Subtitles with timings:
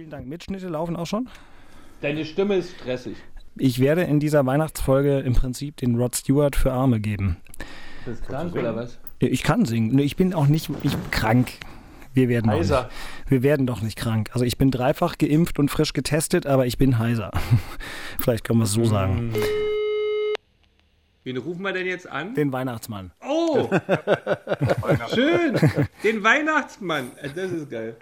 [0.00, 0.26] vielen Dank.
[0.26, 1.28] Mitschnitte laufen auch schon.
[2.00, 3.18] Deine Stimme ist stressig.
[3.56, 7.36] Ich werde in dieser Weihnachtsfolge im Prinzip den Rod Stewart für Arme geben.
[8.06, 8.98] Bist du krank oder was?
[9.18, 9.98] Ich kann singen.
[9.98, 11.50] Ich bin auch nicht ich bin krank.
[12.14, 12.84] Wir werden, doch Heiser.
[12.84, 14.30] nicht, wir werden doch nicht krank.
[14.32, 17.30] Also ich bin dreifach geimpft und frisch getestet, aber ich bin heiser.
[18.18, 19.34] Vielleicht können wir es so sagen.
[21.24, 22.34] Wen rufen wir denn jetzt an?
[22.34, 23.12] Den Weihnachtsmann.
[23.22, 23.68] Oh!
[25.14, 25.56] Schön!
[26.02, 27.10] Den Weihnachtsmann.
[27.36, 27.96] Das ist geil.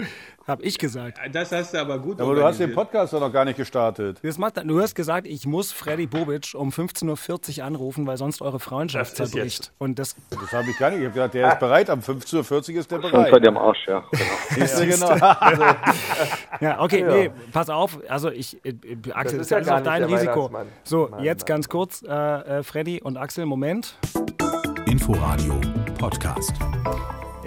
[0.48, 1.18] Hab ich gesagt.
[1.30, 2.72] Das hast du aber gut Aber du hast den.
[2.72, 4.18] Podcast doch noch gar nicht gestartet.
[4.22, 8.40] Das macht, du hast gesagt, ich muss Freddy Bobic um 15.40 Uhr anrufen, weil sonst
[8.40, 9.72] eure Freundschaft Das ist zerbricht.
[9.76, 11.00] Und das, Das habe ich gar nicht.
[11.00, 11.90] Ich habe gesagt, der ist bereit.
[11.90, 13.42] Am 15.40 Uhr ist der Sonst bereit.
[13.42, 14.02] ihr am Arsch, ja.
[14.10, 14.24] Genau.
[14.66, 15.16] Siehst du, genau.
[16.60, 17.98] ja, okay, nee, pass auf.
[18.08, 20.50] Also ich, äh, äh, Axel, das ist ist ja alles gar auf dein Risiko.
[20.84, 23.98] So, Mann, jetzt Mann, ganz kurz, äh, äh, Freddy und Axel, Moment.
[24.86, 25.60] Inforadio
[25.98, 26.54] Podcast.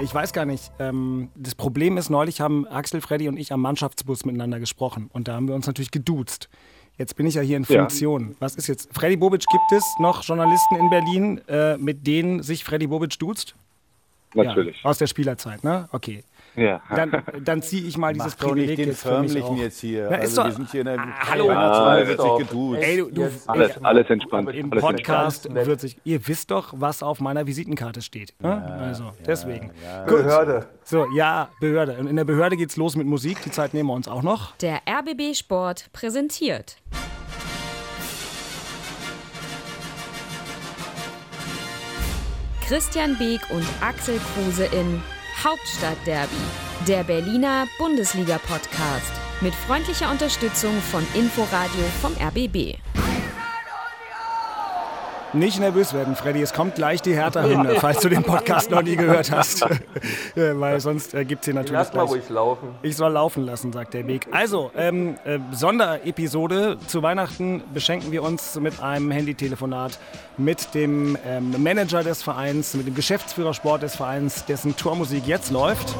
[0.01, 0.71] Ich weiß gar nicht.
[0.79, 5.09] Ähm, das Problem ist, neulich haben Axel, Freddy und ich am Mannschaftsbus miteinander gesprochen.
[5.13, 6.49] Und da haben wir uns natürlich geduzt.
[6.97, 7.79] Jetzt bin ich ja hier in Ja.
[7.81, 8.35] Funktion.
[8.39, 8.89] Was ist jetzt?
[8.93, 13.55] Freddy Bobic, gibt es noch Journalisten in Berlin, äh, mit denen sich Freddy Bobic duzt?
[14.33, 14.81] Natürlich.
[14.83, 15.89] Ja, aus der Spielerzeit, ne?
[15.91, 16.23] Okay.
[16.55, 16.81] Ja.
[16.93, 19.57] Dann, dann ziehe ich mal dieses Mach Privileg den jetzt für mich Förmlichen auch.
[19.57, 20.07] jetzt hier.
[20.11, 21.47] Na, also doch- wir sind hier in der Ah, hallo.
[22.17, 22.37] Doch.
[22.39, 22.81] sich geduzt.
[22.83, 24.49] Ey, du, du, Jetzt Alles, ey, alles entspannt.
[24.49, 24.95] Im alles entspannt.
[24.97, 25.65] Podcast nett.
[25.65, 25.97] wird sich.
[26.03, 28.33] Ihr wisst doch, was auf meiner Visitenkarte steht.
[28.41, 28.61] Ne?
[28.79, 29.71] also, deswegen.
[30.05, 30.65] Behörde.
[30.83, 31.97] So, ja, Behörde.
[31.99, 33.41] Und in der Behörde geht's los mit Musik.
[33.43, 34.55] Die Zeit nehmen wir uns auch noch.
[34.57, 36.77] Der RBB Sport präsentiert.
[42.67, 45.01] Christian Beek und Axel Kruse in
[45.43, 46.35] Hauptstadtderby,
[46.87, 49.11] der Berliner Bundesliga-Podcast.
[49.41, 52.75] Mit freundlicher Unterstützung von Inforadio vom RBB.
[55.33, 56.41] Nicht nervös werden, Freddy.
[56.41, 59.61] Es kommt gleich die Hertha-Hymne, falls du den Podcast noch nie gehört hast.
[60.35, 62.75] Weil sonst äh, gibt's hier natürlich Lass mal ruhig laufen.
[62.81, 64.27] Ich soll laufen lassen, sagt der Weg.
[64.31, 66.77] Also, ähm, äh, Sonderepisode.
[66.85, 69.99] Zu Weihnachten beschenken wir uns mit einem Handytelefonat
[70.37, 75.51] mit dem ähm, Manager des Vereins, mit dem Geschäftsführer Sport des Vereins, dessen Tormusik jetzt
[75.51, 75.95] läuft.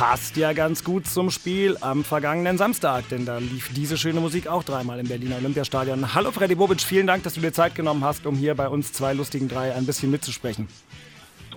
[0.00, 4.46] Passt ja ganz gut zum Spiel am vergangenen Samstag, denn da lief diese schöne Musik
[4.46, 6.14] auch dreimal im Berliner Olympiastadion.
[6.14, 8.94] Hallo Freddy Bobic, vielen Dank, dass du dir Zeit genommen hast, um hier bei uns
[8.94, 10.68] zwei lustigen drei ein bisschen mitzusprechen.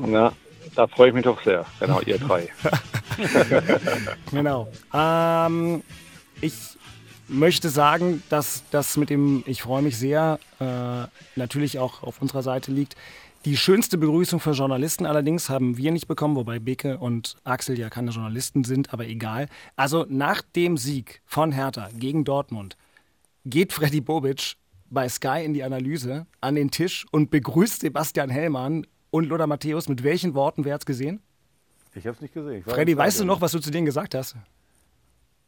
[0.05, 0.33] Ja,
[0.75, 1.65] da freue ich mich doch sehr.
[1.79, 2.49] Genau, ihr drei.
[4.31, 4.67] Genau.
[4.93, 5.81] Ähm,
[6.41, 6.53] ich
[7.29, 12.43] möchte sagen, dass das mit dem Ich freue mich sehr äh, natürlich auch auf unserer
[12.43, 12.97] Seite liegt.
[13.45, 17.89] Die schönste Begrüßung für Journalisten allerdings haben wir nicht bekommen, wobei Beke und Axel ja
[17.89, 19.49] keine Journalisten sind, aber egal.
[19.75, 22.77] Also nach dem Sieg von Hertha gegen Dortmund
[23.43, 24.55] geht Freddy Bobic
[24.89, 29.89] bei Sky in die Analyse an den Tisch und begrüßt Sebastian Hellmann und Lothar Matthäus.
[29.89, 31.19] Mit welchen Worten, wer hat's gesehen?
[31.95, 32.63] Ich habe es nicht gesehen.
[32.63, 34.37] Freddy, weißt du noch, was du zu denen gesagt hast?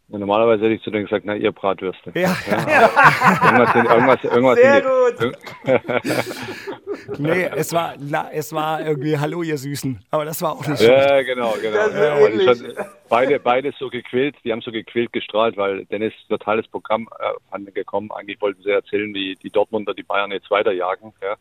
[0.07, 2.11] Und normalerweise hätte ich zu denen gesagt, na, ihr Bratwürste.
[2.13, 5.38] Ja, Irgendwas, in, irgendwas, irgendwas Sehr gut.
[7.17, 9.99] Nee, es war, na, es war irgendwie Hallo, ihr Süßen.
[10.11, 10.91] Aber das war auch nicht schön.
[10.91, 11.77] ja, genau, genau.
[11.89, 12.73] Ja, schon,
[13.09, 18.11] beide, beide so gequält, die haben so gequält gestrahlt, weil Dennis totales Programm äh, gekommen.
[18.11, 21.13] Eigentlich wollten sie erzählen, wie die Dortmunder die Bayern jetzt weiterjagen.
[21.22, 21.35] Ja.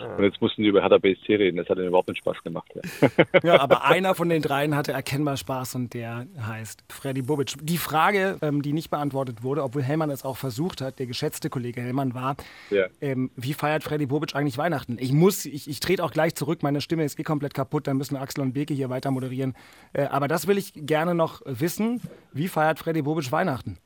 [0.00, 1.56] Und jetzt mussten die über Hertha BSC reden.
[1.56, 2.70] Das hat ihnen überhaupt nicht Spaß gemacht.
[2.74, 3.08] Ja.
[3.42, 7.54] Ja, aber einer von den dreien hatte erkennbar Spaß und der heißt Freddy Bobic.
[7.62, 11.50] Die Frage, ähm, die nicht beantwortet wurde, obwohl Hellmann es auch versucht hat, der geschätzte
[11.50, 12.36] Kollege Hellmann war,
[12.70, 12.86] Ja.
[13.00, 14.96] ähm, wie feiert Freddy Bobic eigentlich Weihnachten?
[15.00, 17.96] Ich muss, ich, ich trete auch gleich zurück, meine Stimme ist eh komplett kaputt, dann
[17.96, 19.54] müssen Axel und Beke hier weiter moderieren.
[19.92, 22.00] Äh, aber das will ich gerne noch wissen.
[22.32, 23.78] Wie feiert Freddy Bobic Weihnachten?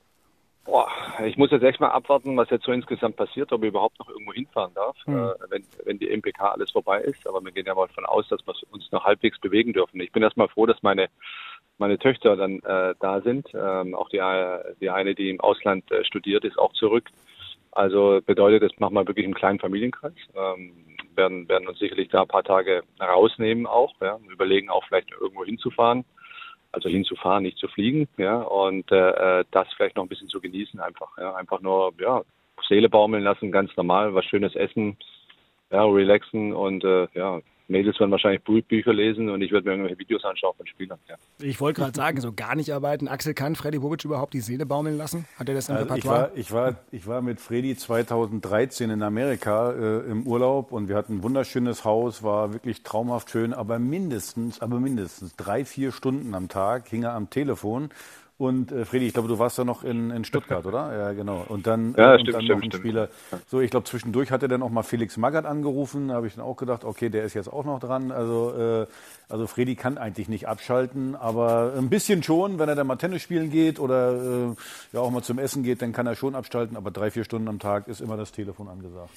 [0.65, 0.89] Boah,
[1.25, 4.09] ich muss jetzt echt mal abwarten, was jetzt so insgesamt passiert, ob ich überhaupt noch
[4.11, 7.27] irgendwo hinfahren darf, äh, wenn, wenn die MPK alles vorbei ist.
[7.27, 10.01] Aber wir gehen ja mal davon aus, dass wir uns noch halbwegs bewegen dürfen.
[10.01, 11.09] Ich bin erstmal froh, dass meine,
[11.79, 13.49] meine Töchter dann äh, da sind.
[13.55, 14.21] Ähm, auch die,
[14.81, 17.09] die eine, die im Ausland äh, studiert, ist auch zurück.
[17.73, 20.13] Also bedeutet, das machen wir wirklich im kleinen Familienkreis.
[20.35, 20.73] Ähm,
[21.15, 25.45] werden, werden uns sicherlich da ein paar Tage rausnehmen auch, ja, überlegen auch vielleicht irgendwo
[25.45, 26.05] hinzufahren
[26.73, 30.81] also hinzufahren, nicht zu fliegen, ja, und äh, das vielleicht noch ein bisschen zu genießen
[30.81, 32.23] einfach, ja, einfach nur, ja,
[32.69, 34.97] Seele baumeln lassen, ganz normal, was Schönes essen,
[35.71, 39.73] ja, relaxen und äh, ja, Mädels werden wahrscheinlich Bü Bücher lesen und ich werde mir
[39.73, 41.15] irgendwelche Videos anschauen von Spielern, ja.
[41.41, 43.09] Ich wollte gerade sagen, so gar nicht arbeiten.
[43.09, 45.25] Axel, kann Freddy Bobic überhaupt die Seele baumeln lassen?
[45.39, 46.21] Hat er das im Also ich, Repertoire?
[46.21, 50.97] war, ich, war, ich war mit Freddy 2013 in Amerika äh, im Urlaub und wir
[50.97, 56.35] hatten ein wunderschönes Haus, war wirklich traumhaft schön, aber mindestens, aber mindestens drei, vier Stunden
[56.35, 57.91] am Tag hing er am Telefon
[58.41, 60.97] Und äh, Freddy, ich glaube, du warst da noch in, in Stuttgart, oder?
[60.97, 61.45] Ja, genau.
[61.47, 62.83] Und dann, Ja, äh, und stimmt, dann stimmt, noch ein stimmt.
[62.83, 63.09] Spieler.
[63.49, 66.09] So, ich glaube, zwischendurch hat er dann auch mal Felix Magath angerufen.
[66.09, 68.11] Da habe ich dann auch gedacht, okay, der ist jetzt auch noch dran.
[68.11, 68.87] Also, äh,
[69.29, 73.21] also Freddy kann eigentlich nicht abschalten, aber ein bisschen schon, wenn er dann mal Tennis
[73.21, 74.55] spielen geht oder äh,
[74.95, 76.79] ja auch mal zum Essen geht, dann kann er schon abschalten.
[76.79, 79.11] Aber drei, vier Stunden am Tag ist immer das Telefon angesagt.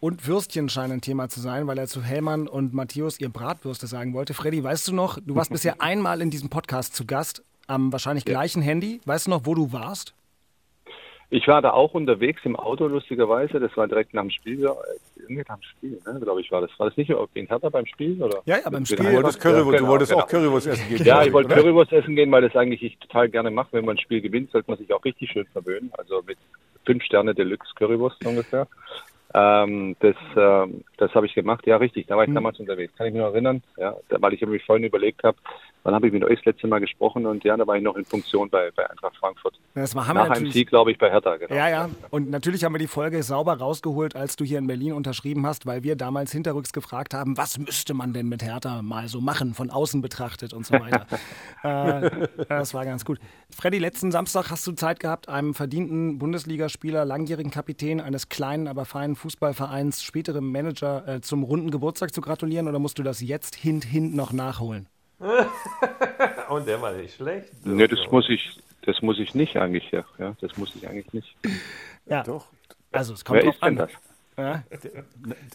[0.00, 3.86] Und Würstchen scheinen ein Thema zu sein, weil er zu Hellmann und Matthäus ihr Bratwürste
[3.86, 4.32] sagen wollte.
[4.32, 8.24] Freddy, weißt du noch, du warst bisher einmal in diesem Podcast zu Gast, am wahrscheinlich
[8.24, 9.00] gleichen Handy.
[9.04, 10.14] Weißt du noch, wo du warst?
[11.30, 13.60] Ich war da auch unterwegs im Auto, lustigerweise.
[13.60, 14.60] Das war direkt nach dem Spiel.
[14.60, 14.74] Ja,
[15.16, 16.70] irgendwie nach dem Spiel, ne, glaube ich, war das.
[16.78, 18.22] War das nicht in Hertha beim Spiel?
[18.22, 18.40] Oder?
[18.46, 18.96] Ja, ja, beim Spiel.
[18.96, 20.24] Du wolltest, Currywurst, genau, du wolltest genau.
[20.24, 21.04] auch Currywurst essen gehen.
[21.04, 21.56] Ja, ich wollte oder?
[21.56, 23.68] Currywurst essen gehen, weil das eigentlich ich total gerne mache.
[23.72, 25.92] Wenn man ein Spiel gewinnt, sollte man sich auch richtig schön verwöhnen.
[25.98, 26.38] Also mit
[26.86, 28.66] fünf Sterne Deluxe Currywurst ungefähr.
[29.34, 31.66] Ähm, das ähm, das habe ich gemacht.
[31.66, 32.06] Ja, richtig.
[32.06, 32.92] Da war ich damals unterwegs.
[32.96, 33.62] Kann ich mich noch erinnern?
[33.76, 35.36] Ja, weil ich mir vorhin überlegt habe,
[35.84, 37.24] wann habe ich mit euch das letzte Mal gesprochen?
[37.24, 39.58] Und ja, da war ich noch in Funktion bei, bei Eintracht Frankfurt.
[39.74, 40.50] Das war, wir Nach einem.
[40.50, 41.36] Sieg, glaube ich, bei Hertha.
[41.36, 41.54] Genau.
[41.54, 41.88] Ja, ja.
[42.10, 45.66] Und natürlich haben wir die Folge sauber rausgeholt, als du hier in Berlin unterschrieben hast,
[45.66, 49.54] weil wir damals hinterrücks gefragt haben, was müsste man denn mit Hertha mal so machen,
[49.54, 51.06] von außen betrachtet und so weiter.
[51.62, 53.18] äh, das war ganz gut.
[53.50, 58.84] Freddy, letzten Samstag hast du Zeit gehabt, einem verdienten Bundesligaspieler, langjährigen Kapitän eines kleinen, aber
[58.84, 63.54] feinen Fußballvereins, späterem Manager äh, zum runden Geburtstag zu gratulieren oder musst du das jetzt
[63.56, 64.88] hint, hint noch nachholen?
[66.48, 67.48] Und der war nicht schlecht.
[67.66, 70.02] Nee, das muss ich, das muss ich nicht eigentlich, ja.
[70.18, 71.36] ja das muss ich eigentlich nicht.
[72.06, 72.46] Ja, Doch.
[72.90, 73.88] also es kommt Wer drauf ist denn an.
[73.88, 73.90] das?
[74.38, 74.62] Ja,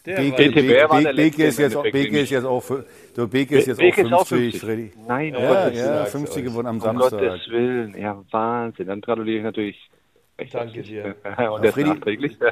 [0.04, 2.84] Beke, war der Beke, ist jetzt auch, Beke ist jetzt auch, für-
[3.16, 4.60] der Beke ist jetzt Beke auch ist auch 50, 50.
[4.60, 4.92] Freddy.
[5.08, 6.44] Nein, um Ja, ja, sag's 50 euch.
[6.44, 7.10] geworden am Um Samstag.
[7.18, 8.86] Gottes Willen, ja, Wahnsinn.
[8.86, 9.90] Dann gratuliere ich natürlich.
[10.38, 11.14] Recht Danke dir.
[11.52, 12.38] Und Freddy- nachträglich.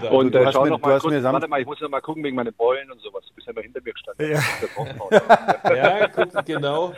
[0.00, 1.80] Du- Und du äh, hast schau mir- noch mal kurz, mir warte mal, ich muss
[1.80, 3.24] noch mal gucken wegen meinen Beulen und sowas.
[3.26, 4.30] Du bist ja immer hinter mir gestanden.
[4.32, 4.40] Ja.
[5.74, 6.92] Ja, guck, genau.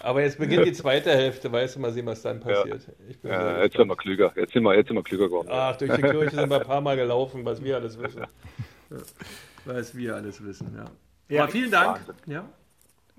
[0.00, 2.88] Aber jetzt beginnt die zweite Hälfte, weißt du, mal sehen, was dann passiert.
[3.08, 4.32] Ich bin sehr Ja, jetzt sind wir klüger.
[4.36, 5.48] Jetzt sind wir, jetzt sind wir klüger geworden.
[5.50, 8.22] Ach, durch die Kirche sind wir ein paar Mal gelaufen, was wir alles wissen.
[8.90, 8.96] Ja,
[9.64, 10.84] Was wir alles wissen, ja.
[11.28, 11.42] Ja.
[11.44, 12.00] Aber vielen Dank.
[12.26, 12.44] Ja.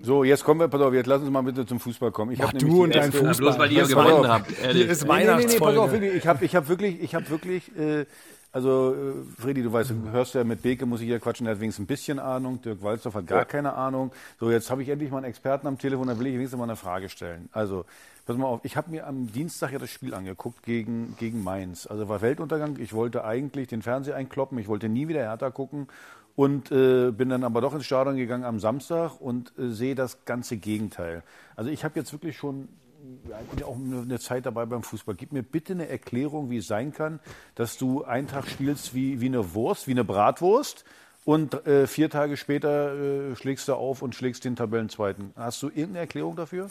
[0.00, 2.32] So, jetzt kommen wir, pass auf, jetzt lass uns mal bitte zum Fußball kommen.
[2.32, 3.34] Ich Ach, hab du und dein erste- Fußball.
[3.36, 4.58] bloß weil ihr Das gewonnen habt.
[4.60, 4.88] Ehrlich.
[4.88, 7.28] ist Nee, nee, nee, nee, pass auf, wirklich, ich habe ich hab wirklich, ich habe
[7.30, 8.04] wirklich, äh,
[8.52, 11.54] also äh, Freddy, du weißt, du hörst ja mit Beke, muss ich ja quatschen, der
[11.54, 14.10] hat wenigstens ein bisschen Ahnung, Dirk Walzdorf hat gar keine Ahnung.
[14.40, 16.64] So, jetzt habe ich endlich mal einen Experten am Telefon, da will ich wenigstens mal
[16.64, 17.48] eine Frage stellen.
[17.52, 17.84] Also,
[18.26, 21.86] pass mal auf, ich habe mir am Dienstag ja das Spiel angeguckt gegen, gegen Mainz.
[21.86, 25.86] Also war Weltuntergang, ich wollte eigentlich den Fernseher einkloppen, ich wollte nie wieder Hertha gucken
[26.36, 30.24] und äh, bin dann aber doch ins Stadion gegangen am Samstag und äh, sehe das
[30.24, 31.22] ganze Gegenteil.
[31.56, 32.68] Also ich habe jetzt wirklich schon
[33.04, 35.14] ich bin ja auch eine Zeit dabei beim Fußball.
[35.14, 37.20] Gib mir bitte eine Erklärung, wie es sein kann,
[37.54, 40.86] dass du einen Tag spielst wie, wie eine Wurst, wie eine Bratwurst
[41.24, 45.32] und äh, vier Tage später äh, schlägst du auf und schlägst den Tabellenzweiten.
[45.36, 46.68] Hast du irgendeine Erklärung dafür?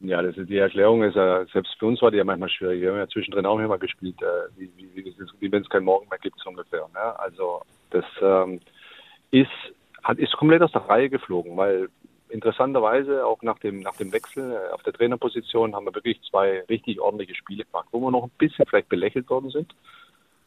[0.00, 2.80] Ja, das ist, die Erklärung ist ja, selbst für uns war die ja manchmal schwierig.
[2.80, 5.84] Wir haben ja zwischendrin auch immer gespielt, äh, wie, wie, wie, wie wenn es kein
[5.84, 6.88] Morgen mehr gibt, so ungefähr.
[6.92, 7.18] Ne?
[7.20, 7.62] Also
[7.92, 8.60] das ähm,
[9.30, 9.50] ist,
[10.02, 11.88] hat, ist komplett aus der Reihe geflogen, weil
[12.32, 16.62] interessanterweise auch nach dem, nach dem Wechsel äh, auf der Trainerposition haben wir wirklich zwei
[16.68, 19.74] richtig ordentliche Spiele gemacht, wo wir noch ein bisschen vielleicht belächelt worden sind.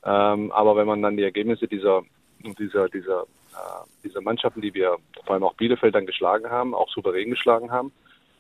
[0.04, 2.04] Ähm, aber wenn man dann die Ergebnisse dieser,
[2.40, 6.90] dieser, dieser, äh, dieser Mannschaften, die wir vor allem auch Bielefeld dann geschlagen haben, auch
[6.90, 7.92] souverän geschlagen haben,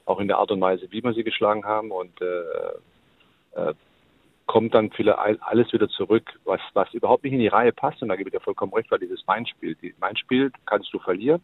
[0.05, 3.73] auch in der Art und Weise, wie wir sie geschlagen haben und äh, äh,
[4.45, 8.01] kommt dann viele, alles wieder zurück, was, was überhaupt nicht in die Reihe passt.
[8.01, 11.42] Und da gebe ich dir vollkommen recht, weil dieses Mainz-Spiel, die Mainz-Spiel kannst du verlieren,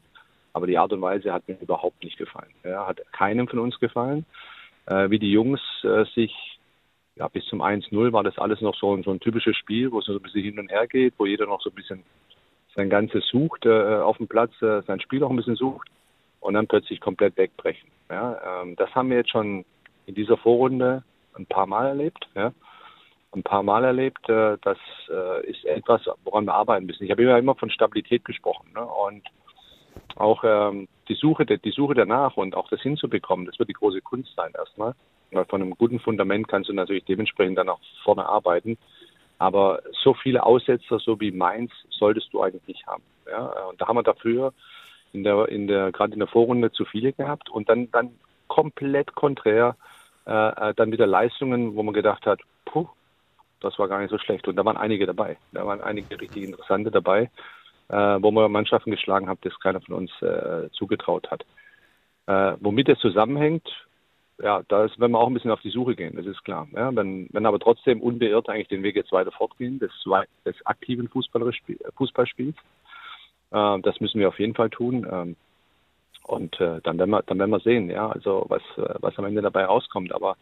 [0.53, 2.51] aber die Art und Weise hat mir überhaupt nicht gefallen.
[2.63, 4.25] Ja, hat keinem von uns gefallen.
[4.85, 6.59] Äh, wie die Jungs äh, sich,
[7.15, 9.99] ja, bis zum 1-0 war das alles noch so, ein- so ein typisches Spiel, wo
[9.99, 12.03] es so ein bisschen hin und her geht, wo jeder noch so ein bisschen
[12.75, 15.89] sein Ganzes sucht äh, auf dem Platz, äh, sein Spiel auch ein bisschen sucht
[16.39, 17.89] und dann plötzlich komplett wegbrechen.
[18.09, 19.65] Ja, ähm, das haben wir jetzt schon
[20.05, 21.03] in dieser Vorrunde
[21.35, 22.27] ein paar Mal erlebt.
[22.35, 22.53] Ja,
[23.35, 24.27] ein paar Mal erlebt.
[24.29, 24.77] Äh, das
[25.09, 27.03] äh, ist etwas, woran wir arbeiten müssen.
[27.03, 28.85] Ich habe ja immer von Stabilität gesprochen ne?
[28.85, 29.23] und
[30.15, 34.01] auch ähm, die Suche, die Suche danach und auch das hinzubekommen, das wird die große
[34.01, 34.93] Kunst sein erstmal.
[35.31, 38.77] Weil von einem guten Fundament kannst du natürlich dementsprechend dann auch vorne arbeiten.
[39.37, 43.03] Aber so viele Aussetzer, so wie Mainz, solltest du eigentlich haben.
[43.27, 43.45] Ja?
[43.69, 44.53] Und da haben wir dafür
[45.13, 48.11] in der, in der, gerade in der Vorrunde zu viele gehabt und dann, dann
[48.47, 49.75] komplett konträr,
[50.27, 52.87] äh, äh, dann wieder Leistungen, wo man gedacht hat, puh,
[53.61, 54.47] das war gar nicht so schlecht.
[54.47, 55.37] Und da waren einige dabei.
[55.53, 57.29] Da waren einige richtig interessante dabei,
[57.89, 61.45] äh, wo man Mannschaften geschlagen hat, das keiner von uns äh, zugetraut hat.
[62.27, 63.67] Äh, womit das zusammenhängt,
[64.41, 66.67] ja, da wenn wir auch ein bisschen auf die Suche gehen, das ist klar.
[66.73, 69.91] Ja, wenn, wenn aber trotzdem unbeirrt eigentlich den Weg jetzt weiter fortgehen, des,
[70.45, 72.55] des aktiven Fußballspiels,
[73.51, 75.07] äh, das müssen wir auf jeden Fall tun.
[75.11, 75.35] Ähm,
[76.27, 79.25] Und äh, dann, werden wir, dann werden wir sehen, ja, also was, äh, was am
[79.25, 80.13] Ende dabei rauskommt.
[80.13, 80.37] Aber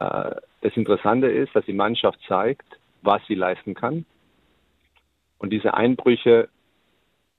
[0.00, 2.66] das Interessante ist, dass die Mannschaft zeigt,
[3.02, 4.06] was sie leisten kann.
[5.38, 6.48] Und diese Einbrüche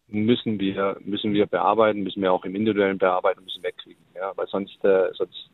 [0.07, 4.03] müssen wir, müssen wir bearbeiten, müssen wir auch im individuellen bearbeiten, müssen wegkriegen.
[4.15, 5.49] Ja, weil sonst, äh, sonst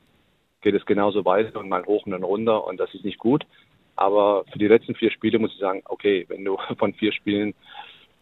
[0.62, 3.46] geht es genauso weiter und mal hoch und dann runter und das ist nicht gut.
[3.96, 7.54] Aber für die letzten vier Spiele muss ich sagen, okay, wenn du von vier Spielen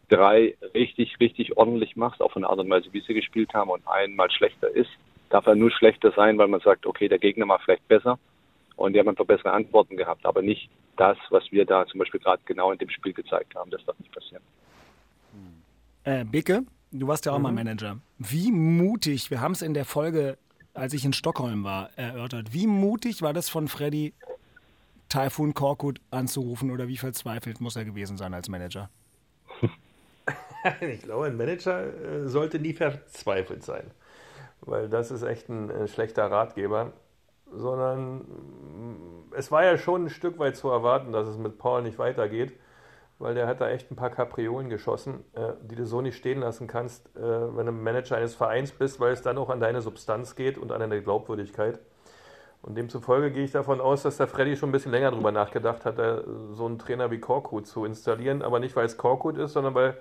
[0.10, 3.72] drei richtig, richtig ordentlich machst, auch von der Art und Weise, wie sie gespielt haben
[3.72, 4.92] und einmal schlechter ist,
[5.30, 8.20] darf er nur schlechter sein, weil man sagt, okay, der Gegner war vielleicht besser
[8.76, 12.20] und die haben einfach bessere Antworten gehabt, aber nicht das, was wir da zum Beispiel
[12.20, 13.70] gerade genau in dem Spiel gezeigt haben.
[13.72, 14.44] Das darf nicht passieren.
[16.04, 17.44] Äh, Bicke, du warst ja auch mhm.
[17.44, 17.98] mal Manager.
[18.20, 20.38] Wie mutig, wir haben es in der Folge,
[20.74, 24.14] als ich in Stockholm war, erörtert, wie mutig war das von Freddy,
[25.10, 28.90] Typhoon Korkut anzurufen oder wie verzweifelt muss er gewesen sein als Manager?
[30.82, 33.90] ich glaube, ein Manager äh, sollte nie verzweifelt sein,
[34.62, 36.94] weil das ist echt ein äh, schlechter Ratgeber,
[37.52, 41.82] sondern mm, es war ja schon ein Stück weit zu erwarten, dass es mit Paul
[41.82, 42.54] nicht weitergeht,
[43.20, 46.40] weil der hat da echt ein paar Kapriolen geschossen, äh, die du so nicht stehen
[46.42, 50.36] lassen kannst, wenn du Manager eines Vereins bist, weil es dann auch an deine Substanz
[50.36, 51.80] geht und an deine Glaubwürdigkeit.
[52.62, 55.86] Und demzufolge gehe ich davon aus, dass der Freddy schon ein bisschen länger darüber nachgedacht
[55.86, 55.98] hat,
[56.52, 59.98] so einen Trainer wie Korkut zu installieren, aber nicht, weil es Korkut ist, sondern weil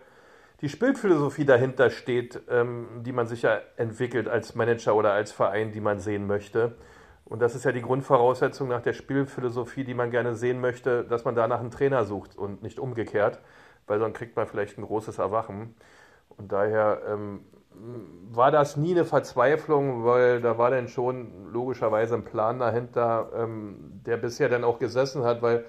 [0.60, 5.72] die Spielphilosophie dahinter steht, ähm, die man sich ja entwickelt als Manager oder als Verein,
[5.72, 6.76] die man sehen möchte.
[7.24, 11.24] Und das ist ja die Grundvoraussetzung nach der Spielphilosophie, die man gerne sehen möchte, dass
[11.24, 13.40] man danach einen Trainer sucht und nicht umgekehrt,
[13.86, 15.74] weil dann kriegt man vielleicht ein großes Erwachen.
[16.36, 17.40] Und daher ähm,
[18.30, 24.02] war das nie eine Verzweiflung, weil da war dann schon logischerweise ein Plan dahinter, ähm,
[24.06, 25.64] der bisher dann auch gesessen hat, weil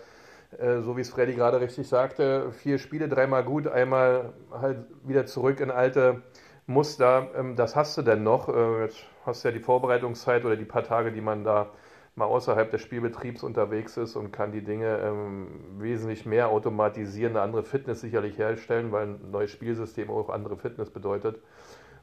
[0.58, 5.26] äh, so wie es Freddy gerade richtig sagte, vier Spiele, dreimal gut, einmal halt wieder
[5.26, 6.22] zurück in alte
[6.68, 7.30] Muster.
[7.36, 8.50] Ähm, das hast du denn noch.
[8.50, 11.72] Äh, jetzt hast du ja die Vorbereitungszeit oder die paar Tage, die man da
[12.16, 15.48] mal außerhalb des Spielbetriebs unterwegs ist und kann die Dinge ähm,
[15.80, 20.90] wesentlich mehr automatisieren, eine andere Fitness sicherlich herstellen, weil ein neues Spielsystem auch andere Fitness
[20.90, 21.42] bedeutet.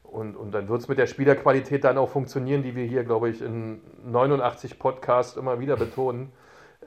[0.03, 3.29] Und, und dann wird es mit der Spielerqualität dann auch funktionieren, die wir hier, glaube
[3.29, 6.31] ich, in 89 Podcasts immer wieder betonen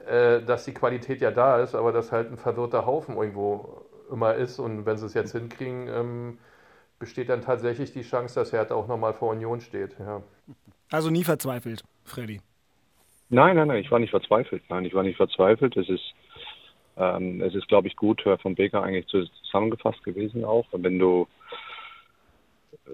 [0.07, 4.35] äh, dass die Qualität ja da ist, aber dass halt ein verwirrter Haufen irgendwo immer
[4.35, 4.59] ist.
[4.59, 6.37] Und wenn sie es jetzt hinkriegen, ähm,
[6.99, 9.95] besteht dann tatsächlich die Chance, dass Hertha auch nochmal vor Union steht.
[9.99, 10.21] Ja.
[10.91, 12.41] Also nie verzweifelt, Freddy.
[13.29, 14.63] Nein, nein, nein, ich war nicht verzweifelt.
[14.69, 15.75] Nein, ich war nicht verzweifelt.
[15.75, 16.13] Es ist,
[16.95, 20.65] ähm, es ist, glaube ich, gut von Baker eigentlich zusammengefasst gewesen auch.
[20.71, 21.27] Und wenn du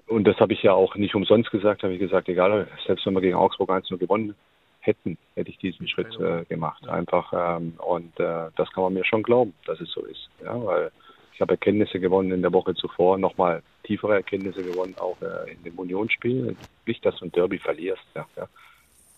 [0.06, 3.14] und das habe ich ja auch nicht umsonst gesagt, habe ich gesagt, egal, selbst wenn
[3.14, 4.34] wir gegen Augsburg 1-0 gewonnen
[4.80, 6.86] hätten, hätte ich diesen Schritt äh, gemacht.
[6.88, 10.28] Einfach ähm, und äh, das kann man mir schon glauben, dass es so ist.
[10.42, 10.90] Ja, weil
[11.32, 15.62] ich habe Erkenntnisse gewonnen in der Woche zuvor, nochmal tiefere Erkenntnisse gewonnen, auch äh, in
[15.62, 16.56] dem Unionsspiel.
[16.86, 18.48] Nicht, dass du ein Derby verlierst, ja, ja.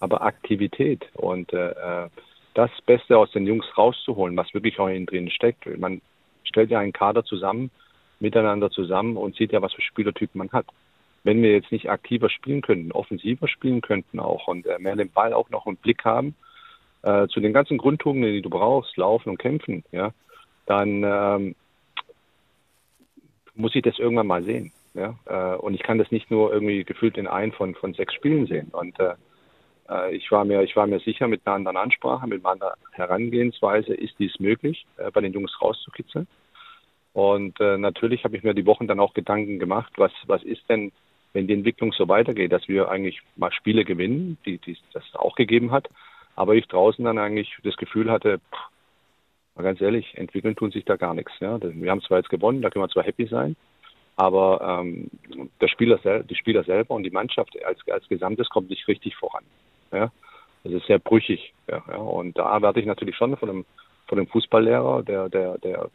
[0.00, 2.08] aber Aktivität und äh, äh,
[2.54, 5.66] das Beste aus den Jungs rauszuholen, was wirklich auch in drin steckt.
[5.78, 6.00] Man
[6.44, 7.70] stellt ja einen Kader zusammen,
[8.20, 10.66] miteinander zusammen und sieht ja, was für Spielertypen man hat
[11.26, 15.10] wenn wir jetzt nicht aktiver spielen könnten, offensiver spielen könnten auch und äh, mehr den
[15.10, 16.36] Ball auch noch im Blick haben,
[17.02, 20.12] äh, zu den ganzen Grundtugenden, die du brauchst, laufen und kämpfen, ja,
[20.66, 21.56] dann ähm,
[23.56, 24.72] muss ich das irgendwann mal sehen.
[24.94, 25.14] Ja?
[25.26, 28.46] Äh, und ich kann das nicht nur irgendwie gefühlt in ein von, von sechs Spielen
[28.46, 28.68] sehen.
[28.72, 29.14] Und äh,
[29.88, 32.74] äh ich war mir, ich war mir sicher, mit einer anderen Ansprache, mit einer anderen
[32.92, 36.26] Herangehensweise ist dies möglich, äh, bei den Jungs rauszukitzeln.
[37.12, 40.68] Und äh, natürlich habe ich mir die Wochen dann auch Gedanken gemacht, was, was ist
[40.68, 40.92] denn
[41.36, 45.36] wenn die Entwicklung so weitergeht, dass wir eigentlich mal Spiele gewinnen, die, die das auch
[45.36, 45.88] gegeben hat,
[46.34, 48.58] aber ich draußen dann eigentlich das Gefühl hatte, pff,
[49.56, 51.32] mal ganz ehrlich, entwickeln tun sich da gar nichts.
[51.40, 51.58] Ja.
[51.60, 53.56] Wir haben zwar jetzt gewonnen, da können wir zwar happy sein,
[54.16, 55.10] aber ähm,
[55.60, 59.44] der Spieler die Spieler selber und die Mannschaft als, als Gesamtes kommt nicht richtig voran.
[59.92, 60.10] Ja.
[60.64, 61.52] Das ist sehr brüchig.
[61.68, 61.96] Ja, ja.
[61.96, 63.64] Und da werde ich natürlich schon von dem,
[64.08, 65.90] von dem Fußballlehrer, der, der, der,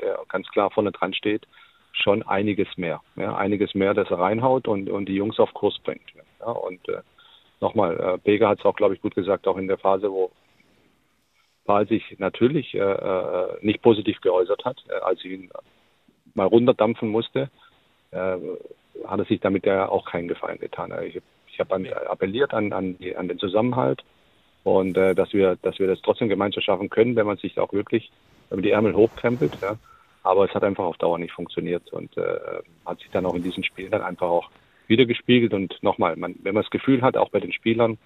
[0.00, 1.46] der ganz klar vorne dran steht,
[1.92, 3.00] schon einiges mehr.
[3.16, 6.12] Ja, einiges mehr, das er reinhaut und, und die Jungs auf Kurs bringt.
[6.40, 7.00] Ja, und äh,
[7.60, 10.30] nochmal, äh, Beger hat es auch, glaube ich, gut gesagt, auch in der Phase, wo
[11.64, 15.50] Paul sich natürlich äh, äh, nicht positiv geäußert hat, äh, als ich ihn
[16.34, 17.50] mal runterdampfen musste,
[18.10, 18.36] äh,
[19.06, 20.92] hat er sich damit ja auch keinen Gefallen getan.
[21.04, 24.02] Ich, ich habe an, appelliert an, an, die, an den Zusammenhalt
[24.64, 27.72] und äh, dass wir, dass wir das trotzdem gemeinsam schaffen können, wenn man sich auch
[27.72, 28.10] wirklich,
[28.50, 29.76] die Ärmel hochkrempelt, ja,
[30.22, 32.38] aber es hat einfach auf Dauer nicht funktioniert und äh,
[32.86, 34.50] hat sich dann auch in diesen Spielen dann einfach auch
[34.86, 35.52] wiedergespiegelt.
[35.52, 37.98] Und nochmal, man, wenn man das Gefühl hat, auch bei den Spielern,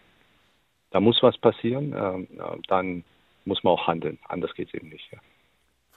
[0.91, 3.05] da muss was passieren, äh, dann
[3.47, 4.19] muss man auch handeln.
[4.29, 5.11] Anders geht es eben nicht.
[5.13, 5.19] Ja.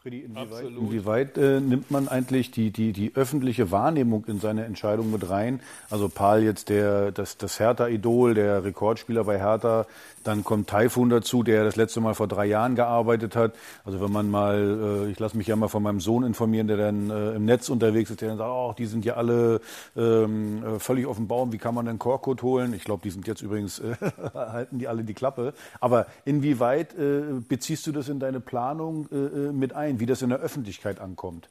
[0.02, 5.12] Freddy, inwieweit, inwieweit äh, nimmt man eigentlich die, die, die öffentliche Wahrnehmung in seine Entscheidung
[5.12, 5.60] mit rein?
[5.90, 9.88] Also Paul jetzt der, das, das Hertha-Idol, der Rekordspieler bei Hertha,
[10.24, 13.56] dann kommt Taifun dazu, der das letzte Mal vor drei Jahren gearbeitet hat.
[13.84, 16.78] Also wenn man mal, äh, ich lasse mich ja mal von meinem Sohn informieren, der
[16.78, 19.60] dann äh, im Netz unterwegs ist, der dann sagt, oh, die sind ja alle
[19.98, 22.74] ähm, äh, völlig auf dem Baum, wie kann man denn Korkut holen?
[22.74, 23.96] Ich glaube, die sind jetzt übrigens, äh,
[24.34, 25.54] halten die alle die Klappe.
[25.82, 29.08] Aber inwieweit äh, beziehst du das in deine Planung
[29.52, 29.89] mit ein?
[29.90, 31.50] Ein, wie das in der Öffentlichkeit ankommt?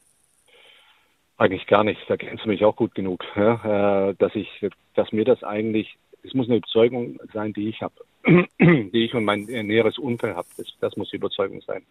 [1.36, 2.00] Eigentlich gar nicht.
[2.08, 4.48] Da kennst du mich auch gut genug, ja, äh, dass ich,
[4.94, 7.94] dass mir das eigentlich, es muss eine Überzeugung sein, die ich habe,
[8.60, 10.48] die ich und mein näheres Umfeld habe.
[10.56, 11.84] Das, das muss die Überzeugung sein.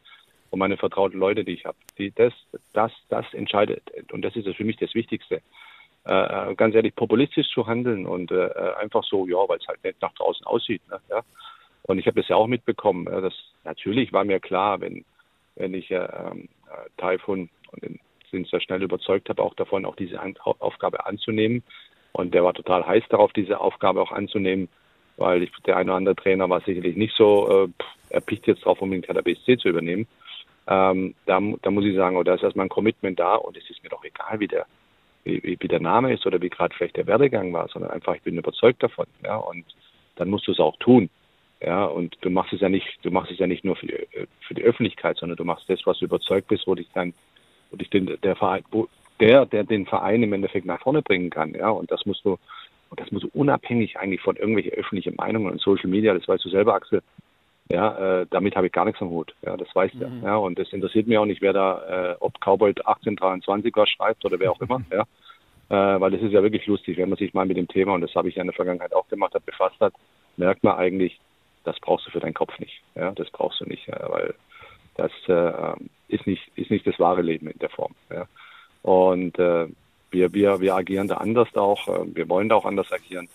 [0.50, 2.34] Und meine vertrauten Leute, die ich habe, die das,
[2.74, 3.84] das, das entscheidet.
[4.12, 5.42] Und das ist für mich das Wichtigste.
[6.06, 8.50] Äh, ganz ehrlich, populistisch zu handeln und äh,
[8.80, 10.82] einfach so, ja, weil es halt nicht nach draußen aussieht.
[10.89, 11.22] Ne, ja.
[11.84, 13.08] Und ich habe das ja auch mitbekommen.
[13.12, 13.34] Ja, das,
[13.66, 15.04] natürlich war mir klar, wenn
[15.58, 16.08] wenn ich äh,
[16.98, 18.00] Taifun und den
[18.32, 20.20] sind sehr schnell überzeugt habe, auch davon, auch diese
[20.60, 21.64] Aufgabe anzunehmen.
[22.12, 24.70] Und der war total heiß darauf, diese Aufgabe auch anzunehmen,
[25.18, 27.70] weil ich, der eine oder andere Trainer war sicherlich nicht so
[28.10, 30.08] äh, erpicht jetzt drauf, unbedingt der BSC zu übernehmen.
[30.68, 33.70] Ähm, da, da muss ich sagen, oh, da ist erstmal ein Commitment da und es
[33.70, 34.66] ist mir doch egal, wie der,
[35.24, 38.22] wie, wie der Name ist oder wie gerade vielleicht der Werdegang war, sondern einfach, ich
[38.22, 39.06] bin überzeugt davon.
[39.24, 39.66] Ja, und
[40.16, 41.10] dann musst du es auch tun.
[41.60, 44.08] Ja, und du machst es ja nicht, du machst es ja nicht nur für die,
[44.48, 47.14] für die Öffentlichkeit, sondern du machst das, was du überzeugt bist, wo dich dann,
[47.72, 48.88] wo dich den, der Verein, wo,
[49.20, 52.38] der, der den Verein im Endeffekt nach vorne bringen kann, ja, und das musst du,
[52.90, 56.46] und das musst du unabhängig eigentlich von irgendwelchen öffentlichen Meinungen und Social Media, das weißt
[56.46, 57.02] du selber, Axel,
[57.70, 60.24] ja, äh, damit habe ich gar nichts am Hut, ja, das weißt du, mhm.
[60.24, 64.24] ja, und das interessiert mich auch nicht, wer da, äh, ob Cowboy 1823 was schreibt
[64.26, 65.02] oder wer auch immer, ja,
[65.70, 68.02] äh, weil das ist ja wirklich lustig, wenn man sich mal mit dem Thema, und
[68.02, 69.94] das habe ich ja in der Vergangenheit auch gemacht, hat, befasst hat,
[70.38, 71.20] merkt man eigentlich,
[71.67, 72.81] das brauchst du für deinen Kopf nicht.
[72.95, 74.33] Ja, das brauchst du nicht, ja, weil
[74.95, 75.75] das äh,
[76.07, 77.93] ist nicht ist nicht das wahre Leben in der Form.
[78.09, 78.25] Ja.
[78.83, 79.67] Und äh,
[80.09, 81.88] wir wir wir agieren da anders auch.
[81.89, 83.27] Äh, wir wollen da auch anders agieren.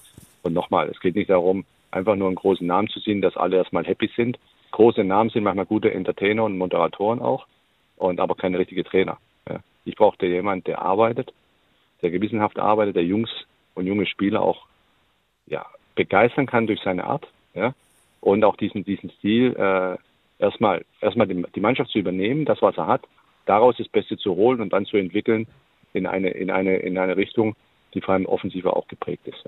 [0.43, 3.59] Und nochmal, es geht nicht darum, einfach nur einen großen Namen zu sehen, dass alle
[3.59, 4.39] erstmal happy sind.
[4.71, 7.47] Große Namen sind manchmal gute Entertainer und Moderatoren auch,
[7.97, 9.19] und aber keine richtige Trainer.
[9.49, 9.61] Ja.
[9.85, 11.35] Ich brauchte jemanden, der arbeitet,
[12.01, 13.31] der gewissenhaft arbeitet, der Jungs
[13.75, 14.67] und junge Spieler auch
[15.47, 17.75] ja, begeistern kann durch seine Art, ja,
[18.23, 19.97] und auch diesen, diesen Stil äh,
[20.43, 23.03] erstmal, erstmal die, die Mannschaft zu übernehmen, das, was er hat,
[23.45, 25.47] daraus das Beste zu holen und dann zu entwickeln
[25.93, 27.55] in eine, in eine, in eine Richtung,
[27.93, 29.45] die vor allem offensiver auch geprägt ist.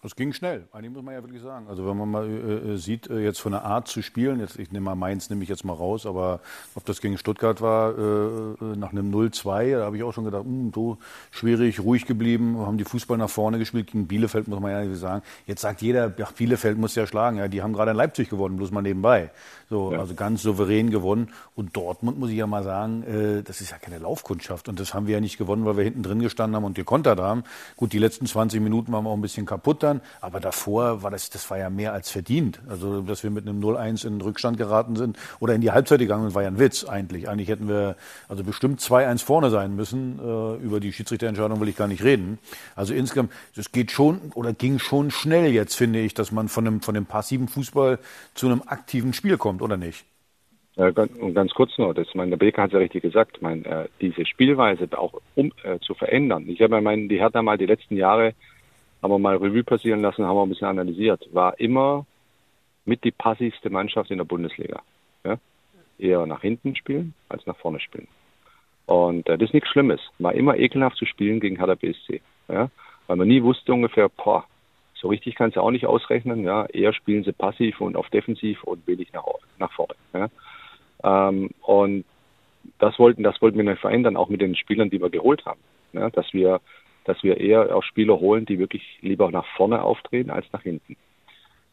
[0.00, 1.66] Das ging schnell, eigentlich muss man ja wirklich sagen.
[1.68, 4.56] Also wenn man mal äh, äh, sieht, äh, jetzt von der Art zu spielen, jetzt,
[4.56, 6.38] ich nehme mal Mainz, nehme ich jetzt mal raus, aber
[6.76, 10.22] ob das gegen Stuttgart war, äh, äh nach einem 0-2, da habe ich auch schon
[10.22, 10.98] gedacht, mh, hm, so
[11.32, 15.24] schwierig, ruhig geblieben, haben die Fußball nach vorne gespielt, gegen Bielefeld muss man ja sagen.
[15.46, 18.56] Jetzt sagt jeder, ja, Bielefeld muss ja schlagen, ja, die haben gerade in Leipzig gewonnen,
[18.56, 19.32] bloß mal nebenbei.
[19.68, 19.98] So, ja.
[19.98, 21.28] also ganz souverän gewonnen.
[21.54, 24.68] Und Dortmund muss ich ja mal sagen, äh, das ist ja keine Laufkundschaft.
[24.68, 27.18] Und das haben wir ja nicht gewonnen, weil wir hinten drin gestanden haben und gekontert
[27.18, 27.44] haben.
[27.76, 30.00] Gut, die letzten 20 Minuten waren wir auch ein bisschen kaputt dann.
[30.20, 32.60] Aber davor war das, das war ja mehr als verdient.
[32.68, 35.98] Also, dass wir mit einem 0-1 in den Rückstand geraten sind oder in die Halbzeit
[35.98, 37.28] gegangen sind, war ja ein Witz eigentlich.
[37.28, 37.96] Eigentlich hätten wir
[38.28, 40.18] also bestimmt 2-1 vorne sein müssen.
[40.18, 42.38] Äh, über die Schiedsrichterentscheidung will ich gar nicht reden.
[42.76, 46.66] Also insgesamt, es geht schon oder ging schon schnell jetzt, finde ich, dass man von
[46.66, 47.98] einem, von dem passiven Fußball
[48.34, 50.04] zu einem aktiven Spiel kommt oder nicht?
[50.78, 53.88] Ja, ganz, kurz nur, das, meine, der Beker hat es ja richtig gesagt, mein, äh,
[54.00, 56.48] diese Spielweise auch um, äh, zu verändern.
[56.48, 58.34] Ich habe ja meinen, die Hertha mal die letzten Jahre,
[59.02, 62.06] haben wir mal Revue passieren lassen, haben wir ein bisschen analysiert, war immer
[62.84, 64.82] mit die passivste Mannschaft in der Bundesliga.
[65.24, 65.38] Ja?
[65.98, 68.08] Eher nach hinten spielen als nach vorne spielen.
[68.86, 70.00] Und äh, das ist nichts Schlimmes.
[70.18, 72.20] War immer ekelhaft zu spielen gegen Hertha BSC.
[72.48, 72.70] Ja?
[73.06, 74.44] Weil man nie wusste ungefähr, boah,
[75.00, 76.44] so richtig kannst du auch nicht ausrechnen.
[76.44, 79.24] Ja, eher spielen sie passiv und auf defensiv und wenig nach,
[79.58, 79.94] nach vorne.
[80.12, 80.28] Ja.
[81.04, 82.04] Ähm, und
[82.78, 85.60] das wollten, das wollten wir dann verändern, auch mit den Spielern, die wir geholt haben.
[85.92, 86.60] Ja, dass wir,
[87.08, 90.96] dass wir eher auch Spieler holen, die wirklich lieber nach vorne auftreten als nach hinten.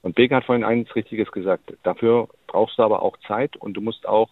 [0.02, 1.74] Und Becker hat vorhin eines Richtiges gesagt.
[1.84, 4.30] Dafür brauchst du aber auch Zeit und du musst auch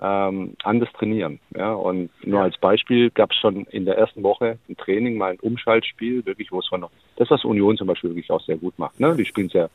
[0.00, 1.40] ähm, anders trainieren.
[1.56, 1.72] Ja?
[1.72, 5.40] Und nur als Beispiel gab es schon in der ersten Woche ein Training, mal ein
[5.40, 9.00] Umschaltspiel, wirklich, wo es von das, was Union zum Beispiel wirklich auch sehr gut macht.
[9.00, 9.16] Ne?
[9.16, 9.70] Die spielen sehr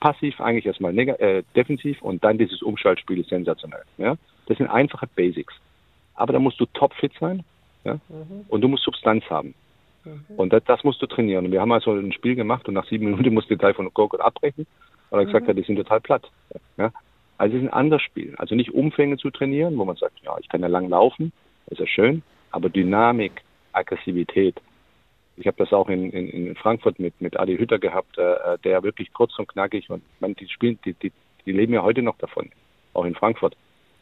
[0.00, 3.82] passiv, eigentlich erstmal äh, defensiv und dann dieses Umschaltspiel ist sensationell.
[3.98, 4.16] Ja?
[4.46, 5.54] Das sind einfache Basics.
[6.14, 7.44] Aber da musst du topfit sein
[7.84, 7.94] ja?
[8.08, 8.46] Mhm.
[8.48, 9.54] und du musst Substanz haben.
[10.36, 11.46] Und das, das, musst du trainieren.
[11.46, 14.20] Und wir haben also ein Spiel gemacht und nach sieben Minuten musste Teil von Gorgot
[14.20, 14.66] abbrechen,
[15.10, 15.50] weil er gesagt mhm.
[15.50, 16.30] hat, die sind total platt.
[16.76, 16.92] Ja?
[17.38, 18.34] Also es ist ein anderes Spiel.
[18.36, 21.32] Also nicht Umfänge zu trainieren, wo man sagt, ja, ich kann ja lang laufen,
[21.68, 24.60] ist ja schön, aber Dynamik, Aggressivität.
[25.36, 28.82] Ich habe das auch in, in, in Frankfurt mit, mit Adi Hütter gehabt, äh, der
[28.82, 31.12] wirklich kurz und knackig und man, die spielen, die, die,
[31.46, 32.50] die leben ja heute noch davon,
[32.92, 33.56] auch in Frankfurt.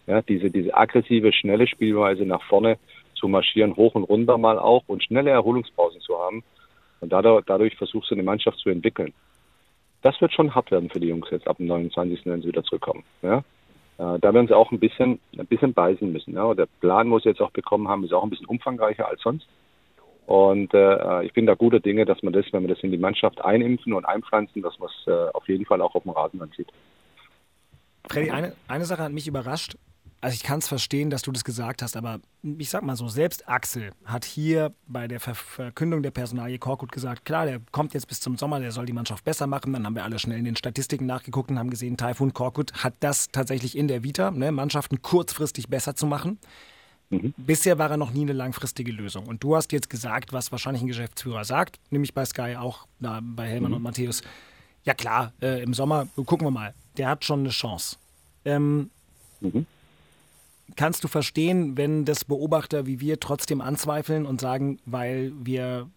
[0.09, 2.79] Ja, diese, diese aggressive, schnelle Spielweise nach vorne
[3.19, 6.43] zu marschieren, hoch und runter mal auch und schnelle Erholungspausen zu haben.
[7.01, 9.13] Und dadurch, dadurch versuchst du eine Mannschaft zu entwickeln.
[10.03, 12.27] Das wird schon hart werden für die Jungs jetzt ab dem 29.
[12.27, 13.05] wenn sie wieder zurückkommen.
[13.23, 13.39] Ja?
[13.99, 16.35] Äh, da werden sie auch ein bisschen, ein bisschen beißen müssen.
[16.35, 16.55] Ja?
[16.55, 19.47] Der Plan, wo sie jetzt auch bekommen haben, ist auch ein bisschen umfangreicher als sonst.
[20.27, 22.99] Und äh, ich bin da guter Dinge, dass man das, wenn wir das in die
[22.99, 26.39] Mannschaft einimpfen und einpflanzen, dass man es äh, auf jeden Fall auch auf dem Rasen
[26.39, 26.69] dann sieht.
[28.11, 29.77] Freddy, eine, eine Sache hat mich überrascht
[30.21, 33.09] also ich kann es verstehen, dass du das gesagt hast, aber ich sag mal so,
[33.09, 37.95] selbst Axel hat hier bei der Ver Verkündung der Personalie Korkut gesagt, klar, der kommt
[37.95, 39.73] jetzt bis zum Sommer, der soll die Mannschaft besser machen.
[39.73, 42.95] Dann haben wir alle schnell in den Statistiken nachgeguckt und haben gesehen, Taifun Korkut hat
[43.01, 46.39] das tatsächlich in der Vita, ne, Mannschaften kurzfristig besser zu machen.
[47.11, 47.33] Mhm.
[47.37, 49.27] Bisher war er noch nie eine langfristige Lösung.
[49.27, 53.21] Und du hast jetzt gesagt, was wahrscheinlich ein Geschäftsführer sagt, nämlich bei Sky auch, na,
[53.23, 53.77] bei Hellmann mhm.
[53.77, 54.23] und Matthäus.
[54.83, 57.97] Ja klar, äh, im Sommer, gucken wir mal, der hat schon eine Chance.
[58.45, 58.91] Ähm,
[59.41, 59.67] mhm
[60.77, 65.89] kannst du verstehen, wenn das Beobachter wie wir trotzdem anzweifeln und sagen, weil wir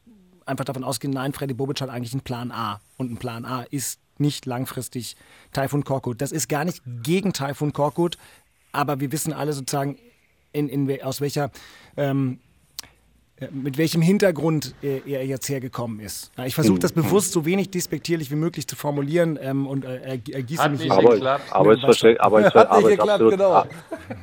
[0.45, 3.63] einfach davon ausgehen, nein, Freddy Bobic hat eigentlich einen Plan A und ein Plan A
[3.63, 5.15] ist nicht langfristig
[5.51, 6.21] Taifun Korkut.
[6.21, 8.17] Das ist gar nicht gegen Taifun Korkut,
[8.71, 9.97] aber wir wissen alle sozusagen,
[10.53, 11.51] in, in, aus welcher
[11.97, 12.39] ähm,
[13.49, 16.31] mit welchem Hintergrund er jetzt hergekommen ist.
[16.45, 20.69] Ich versuche das bewusst so wenig despektierlich wie möglich zu formulieren ähm, und äh, ergieße
[20.69, 20.91] mich nicht.
[20.91, 23.65] Aber, aber, es versteht, aber es, aber es absolut, genau.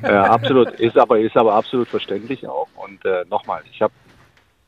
[0.03, 2.69] ja, absolut ist aber ist aber absolut verständlich auch.
[2.77, 3.93] Und äh, nochmal, ich habe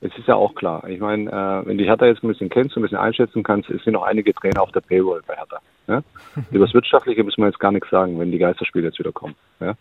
[0.03, 0.89] es ist ja auch klar.
[0.89, 3.69] Ich meine, äh, wenn du Hertha jetzt ein bisschen kennst und ein bisschen einschätzen kannst,
[3.69, 5.59] es sind noch einige Trainer auf der Payroll bei Hertha.
[5.89, 6.03] Ja?
[6.51, 9.35] Über das Wirtschaftliche müssen wir jetzt gar nichts sagen, wenn die Geisterspiele jetzt wieder kommen.
[9.61, 9.75] Ja?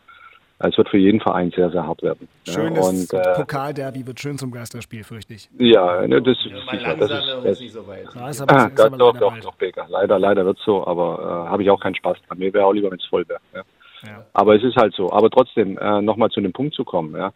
[0.62, 2.28] Es wird für jeden Verein sehr, sehr hart werden.
[2.46, 5.50] Schönes und, äh, Pokalderby wird schön zum Geisterspiel, fürchte ich.
[5.58, 6.96] Ja, ne, das, ja, ist sicher.
[6.98, 8.08] Das ist, das, nicht so weit.
[8.14, 9.46] Ja, ist aber, ah, ist aber doch, doch, bald.
[9.46, 9.86] doch, Becker.
[9.88, 12.40] Leider, leider wird so, aber äh, habe ich auch keinen Spaß dran.
[12.40, 13.40] Mir wäre auch lieber, wenn es voll wäre.
[13.54, 13.62] Ja.
[14.04, 14.26] ja.
[14.34, 15.10] Aber es ist halt so.
[15.14, 17.16] Aber trotzdem, äh, nochmal zu dem Punkt zu kommen.
[17.16, 17.32] Ja.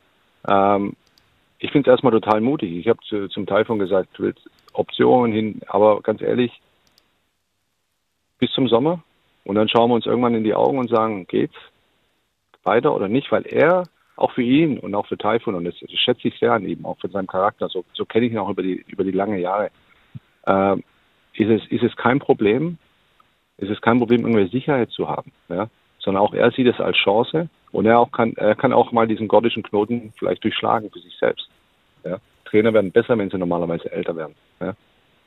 [0.75, 0.93] Ähm,
[1.59, 2.73] ich finde es erstmal total mutig.
[2.75, 4.41] Ich habe zu, zum Taifun gesagt, du willst
[4.73, 6.51] Optionen hin, aber ganz ehrlich,
[8.37, 9.01] bis zum Sommer
[9.45, 11.55] und dann schauen wir uns irgendwann in die Augen und sagen, geht's?
[12.63, 13.83] Weiter oder nicht, weil er
[14.15, 16.85] auch für ihn und auch für Taifun, und das, das schätze ich sehr an ihm,
[16.85, 19.39] auch für seinen Charakter, so, so kenne ich ihn auch über die, über die lange
[19.39, 19.71] Jahre,
[20.45, 20.75] äh,
[21.33, 22.77] ist, es, ist es kein Problem,
[23.57, 25.67] ist es kein Problem, irgendwelche Sicherheit zu haben, ja?
[25.99, 29.07] sondern auch er sieht es als Chance und er auch kann, er kann auch mal
[29.07, 31.47] diesen gordischen Knoten vielleicht durchschlagen für sich selbst.
[32.03, 32.17] Ja?
[32.45, 34.35] Trainer werden besser, wenn sie normalerweise älter werden.
[34.59, 34.75] Ja?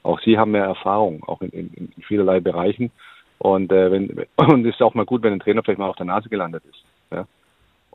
[0.05, 2.93] Auch sie haben mehr Erfahrung, auch in, in, in vielerlei Bereichen.
[3.39, 6.07] Und äh, wenn und ist auch mal gut, wenn ein Trainer vielleicht mal auf der
[6.07, 7.27] Nase gelandet ist ja,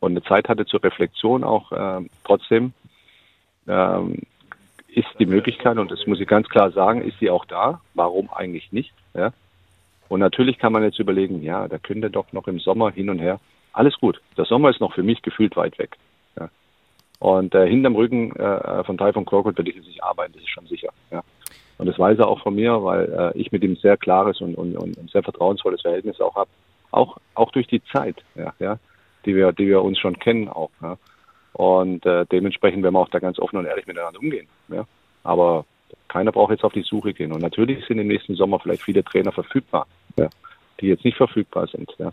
[0.02, 2.72] und eine Zeit hatte zur Reflexion auch äh, trotzdem,
[3.68, 4.18] ähm,
[4.88, 7.80] ist die Möglichkeit, und das muss ich ganz klar sagen, ist sie auch da.
[7.94, 8.92] Warum eigentlich nicht?
[9.14, 9.32] Ja?
[10.08, 13.20] Und natürlich kann man jetzt überlegen, ja, da könnte doch noch im Sommer hin und
[13.20, 13.38] her.
[13.72, 14.20] Alles gut.
[14.36, 15.96] Der Sommer ist noch für mich gefühlt weit weg.
[16.36, 16.50] Ja?
[17.20, 20.50] Und äh, hinterm Rücken äh, von Taifun Korkut werde ich jetzt nicht arbeiten, das ist
[20.50, 20.92] schon sicher.
[21.12, 21.22] Ja?
[21.78, 24.56] Und das weiß er auch von mir, weil äh, ich mit ihm sehr klares und,
[24.56, 26.50] und, und sehr vertrauensvolles Verhältnis auch habe.
[26.90, 28.16] Auch, auch durch die Zeit.
[28.34, 28.80] Ja, ja
[29.24, 30.70] die wir, die wir uns schon kennen auch.
[30.80, 30.96] Ja.
[31.52, 34.48] Und äh, dementsprechend werden wir auch da ganz offen und ehrlich miteinander umgehen.
[34.68, 34.86] Ja.
[35.22, 35.64] Aber
[36.08, 37.32] keiner braucht jetzt auf die Suche gehen.
[37.32, 39.86] Und natürlich sind im nächsten Sommer vielleicht viele Trainer verfügbar,
[40.18, 40.28] ja,
[40.80, 41.94] die jetzt nicht verfügbar sind.
[41.98, 42.12] Ja.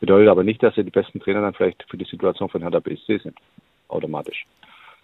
[0.00, 2.80] Bedeutet aber nicht, dass sie die besten Trainer dann vielleicht für die Situation von Hertha
[2.80, 3.38] BSC sind,
[3.88, 4.46] automatisch.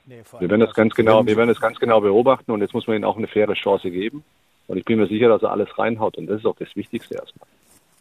[0.04, 2.86] Nee, wir werden das ganz genau, wir werden das ganz genau beobachten und jetzt muss
[2.88, 4.24] man ihnen auch eine faire Chance geben.
[4.66, 6.16] Und ich bin mir sicher, dass er alles reinhaut.
[6.16, 7.48] Und das ist auch das Wichtigste erstmal.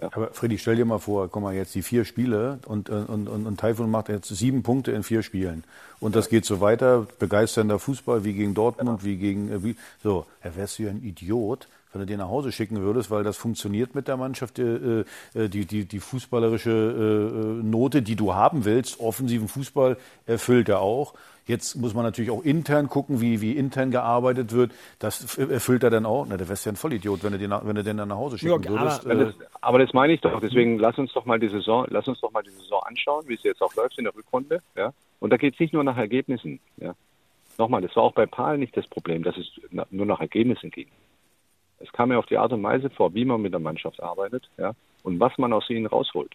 [0.02, 0.10] Ja.
[0.12, 3.46] Aber Freddy, stell dir mal vor, guck mal, jetzt die vier Spiele und, und, und,
[3.46, 5.64] und Taifun macht jetzt sieben Punkte in vier Spielen.
[6.00, 10.56] Und das geht so weiter, begeisternder Fußball wie gegen Dortmund, wie gegen, wie, so, er
[10.56, 13.96] wärst du ja ein Idiot, wenn du den nach Hause schicken würdest, weil das funktioniert
[13.96, 19.00] mit der Mannschaft, äh, äh die, die, die fußballerische äh, Note, die du haben willst,
[19.00, 21.14] offensiven Fußball erfüllt er auch.
[21.48, 24.72] Jetzt muss man natürlich auch intern gucken, wie, wie intern gearbeitet wird.
[25.00, 26.26] Das erfüllt er dann auch.
[26.30, 28.38] Na, der wärst ja ein Vollidiot, wenn du den, wenn du den dann nach Hause
[28.38, 29.06] schicken ja, würdest.
[29.06, 30.40] Aber, das, aber das meine ich doch.
[30.40, 33.34] Deswegen lass uns doch mal die Saison, lass uns doch mal die Saison anschauen, wie
[33.34, 34.62] es jetzt auch läuft in der Rückrunde.
[34.76, 34.94] Ja?
[35.20, 36.60] Und da geht es nicht nur nach Ergebnissen.
[36.78, 36.94] Ja?
[37.58, 39.48] Nochmal, das war auch bei Paul nicht das Problem, dass es
[39.90, 40.88] nur nach Ergebnissen ging.
[41.84, 44.50] Es kam ja auf die Art und Weise vor, wie man mit der Mannschaft arbeitet
[44.58, 44.74] ja?
[45.04, 46.34] und was man aus ihnen rausholt.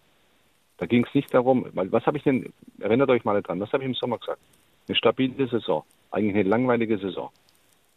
[0.79, 3.73] Da ging es nicht darum, weil was habe ich denn, erinnert euch mal dran, was
[3.73, 4.41] habe ich im Sommer gesagt?
[4.89, 5.85] Eine stabile Saison.
[6.11, 7.31] Eigentlich eine langweilige Saison.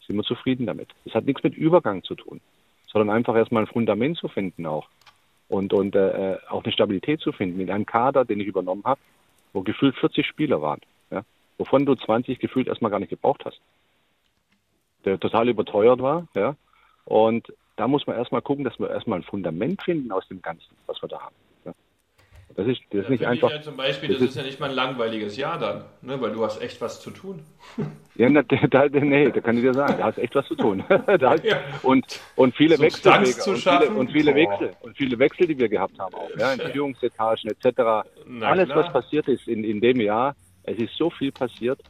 [0.06, 0.88] Sind wir zufrieden damit.
[1.04, 2.40] Das hat nichts mit Übergang zu tun,
[2.86, 4.88] sondern einfach erstmal ein Fundament zu finden auch.
[5.48, 9.00] Und, und äh, auch eine Stabilität zu finden in einem Kader, den ich übernommen habe,
[9.52, 11.22] wo gefühlt 40 Spieler waren, ja,
[11.58, 13.60] wovon du 20 gefühlt erstmal gar nicht gebraucht hast.
[15.04, 16.56] Der total überteuert war, ja.
[17.10, 20.76] Und da muss man erstmal gucken, dass wir erstmal ein Fundament finden aus dem Ganzen,
[20.86, 21.34] was wir da haben.
[22.54, 23.50] Das ist, das ist nicht einfach.
[23.50, 26.20] Ja zum Beispiel, das das, ist- ja nicht mal ein langweiliges Jahr dann, ne?
[26.20, 27.42] weil du hast echt was zu tun.
[28.16, 30.84] Ja, da, da, nee, da kann ich dir sagen, da hast echt was zu tun.
[31.06, 31.58] da Ja.
[31.82, 34.34] und, und viele Substanz Wechselwege zu und viele, und viele.
[34.34, 38.06] Wechsel und viele Wechsel, die wir gehabt haben auch, ja, in Führungsetagen etc.
[38.26, 38.84] Na Alles, klar.
[38.84, 41.80] was passiert ist in, in dem Jahr, es ist so viel passiert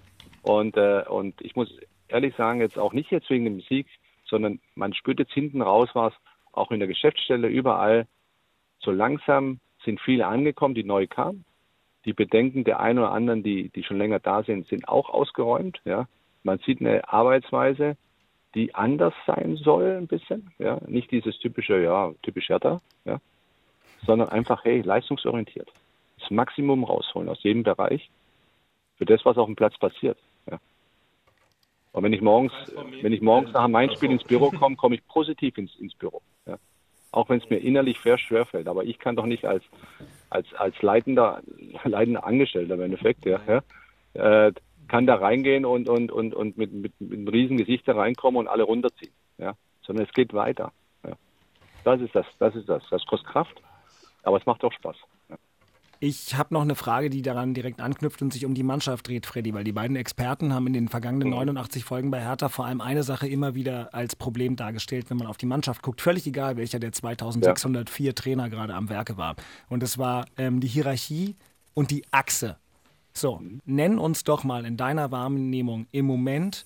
[0.43, 1.69] und äh, und ich muss
[2.09, 3.87] ehrlich sagen, jetzt auch nicht jetzt wegen dem Sieg,
[4.31, 6.15] sondern man spürt jetzt hinten raus, war es
[6.53, 8.07] auch in der Geschäftsstelle überall
[8.81, 11.45] so langsam sind viele angekommen, die neu kamen.
[12.05, 15.81] Die Bedenken der einen oder anderen, die, die schon länger da sind, sind auch ausgeräumt.
[15.85, 16.09] Ja.
[16.43, 17.97] Man sieht eine Arbeitsweise,
[18.55, 20.51] die anders sein soll ein bisschen.
[20.59, 20.81] Ja.
[20.87, 23.21] Nicht dieses typische, ja, typisch Hertha, ja.
[24.07, 25.71] sondern einfach, hey, leistungsorientiert.
[26.19, 28.11] Das Maximum rausholen aus jedem Bereich
[28.97, 30.19] für das, was auf dem Platz passiert.
[31.93, 32.53] Und wenn ich morgens,
[33.03, 36.23] wenn ich morgens nach meinem Spiel ins Büro komme, komme ich positiv ins, ins Büro.
[36.47, 36.57] Ja.
[37.11, 38.69] Auch wenn es mir innerlich sehr schwer fällt.
[38.69, 39.65] Aber ich kann doch nicht als,
[40.29, 41.43] als, als leitender,
[41.85, 43.63] leitender Angestellter im Endeffekt, ja, ja
[44.15, 44.53] äh,
[44.89, 48.39] kann da reingehen und, und, und, und mit, mit, mit einem riesen Gesicht da reinkommen
[48.39, 49.13] und alle runterziehen.
[49.39, 49.55] Ja.
[49.83, 50.73] Sondern es geht weiter.
[51.05, 51.13] Ja.
[51.85, 52.83] Das ist das, das ist das.
[52.91, 53.61] Das kostet Kraft,
[54.23, 54.97] aber es macht auch Spaß.
[56.01, 56.09] Ja.
[56.09, 59.27] Ich habe noch eine Frage, die daran direkt anknüpft und sich um die Mannschaft dreht,
[59.27, 62.81] Freddy, weil die beiden Experten haben in den vergangenen 89 Folgen bei Hertha vor allem
[62.81, 66.01] eine Sache immer wieder als Problem dargestellt, wenn man auf die Mannschaft guckt.
[66.01, 69.37] Völlig egal, welcher der 2604 Trainer gerade am Werke war.
[69.69, 71.37] Und es war ähm, die Hierarchie
[71.75, 72.57] und die Achse.
[73.13, 76.65] So, nenn uns doch mal in deiner Wahrnehmung im Moment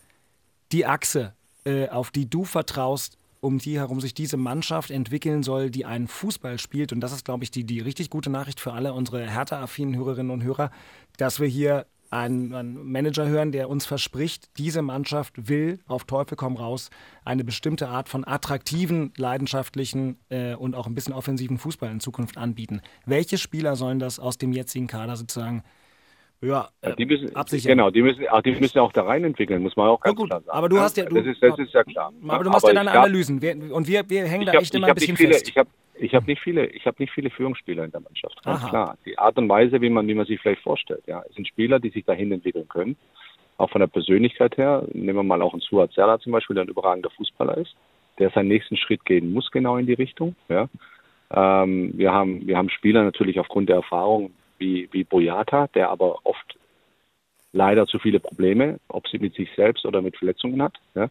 [0.70, 5.70] die Achse, äh, auf die du vertraust, um die herum sich diese Mannschaft entwickeln soll,
[5.70, 6.92] die einen Fußball spielt.
[6.92, 10.32] Und das ist, glaube ich, die, die richtig gute Nachricht für alle unsere Hertha-affinen Hörerinnen
[10.32, 10.70] und Hörer,
[11.18, 16.36] dass wir hier einen, einen Manager hören, der uns verspricht, diese Mannschaft will auf Teufel
[16.36, 16.90] komm raus
[17.24, 22.38] eine bestimmte Art von attraktiven, leidenschaftlichen äh, und auch ein bisschen offensiven Fußball in Zukunft
[22.38, 22.80] anbieten.
[23.04, 25.64] Welche Spieler sollen das aus dem jetzigen Kader sozusagen
[26.44, 27.70] ja, äh, Die müssen, absichern?
[27.70, 30.16] genau, die müssen, auch, die müssen auch da rein entwickeln, muss man auch Ja ganz
[30.16, 30.56] gut, klar sagen.
[30.58, 32.12] aber du hast ja- du- das, ist, das ist ja klar.
[32.28, 33.40] Aber du machst ja deine hab- Analysen.
[33.42, 35.48] Wir, und wir, wir hängen da habe echt immer ein hab bisschen viele, fest.
[35.48, 38.42] ich habe ich hab nicht viele, ich habe nicht viele Führungsspieler in der Mannschaft.
[38.44, 38.68] Ganz Aha.
[38.68, 38.98] klar.
[39.06, 41.02] Die Art und Weise, wie man, wie man sich vielleicht vorstellt.
[41.06, 42.96] Ja, es sind Spieler, die sich dahin entwickeln können.
[43.58, 44.84] Auch von der Persönlichkeit her.
[44.92, 47.76] Nehmen wir mal auch einen Suat Serra zum Beispiel, der ein überragender Fußballer ist,
[48.18, 50.34] der seinen nächsten Schritt gehen muss, genau in die Richtung.
[50.48, 50.68] Ja.
[51.30, 54.32] Ähm, wir haben, wir haben Spieler natürlich aufgrund der Erfahrung
[54.64, 56.58] wie, wie Boyata, der aber oft
[57.52, 61.08] leider zu viele Probleme, ob sie mit sich selbst oder mit Verletzungen hat, ja,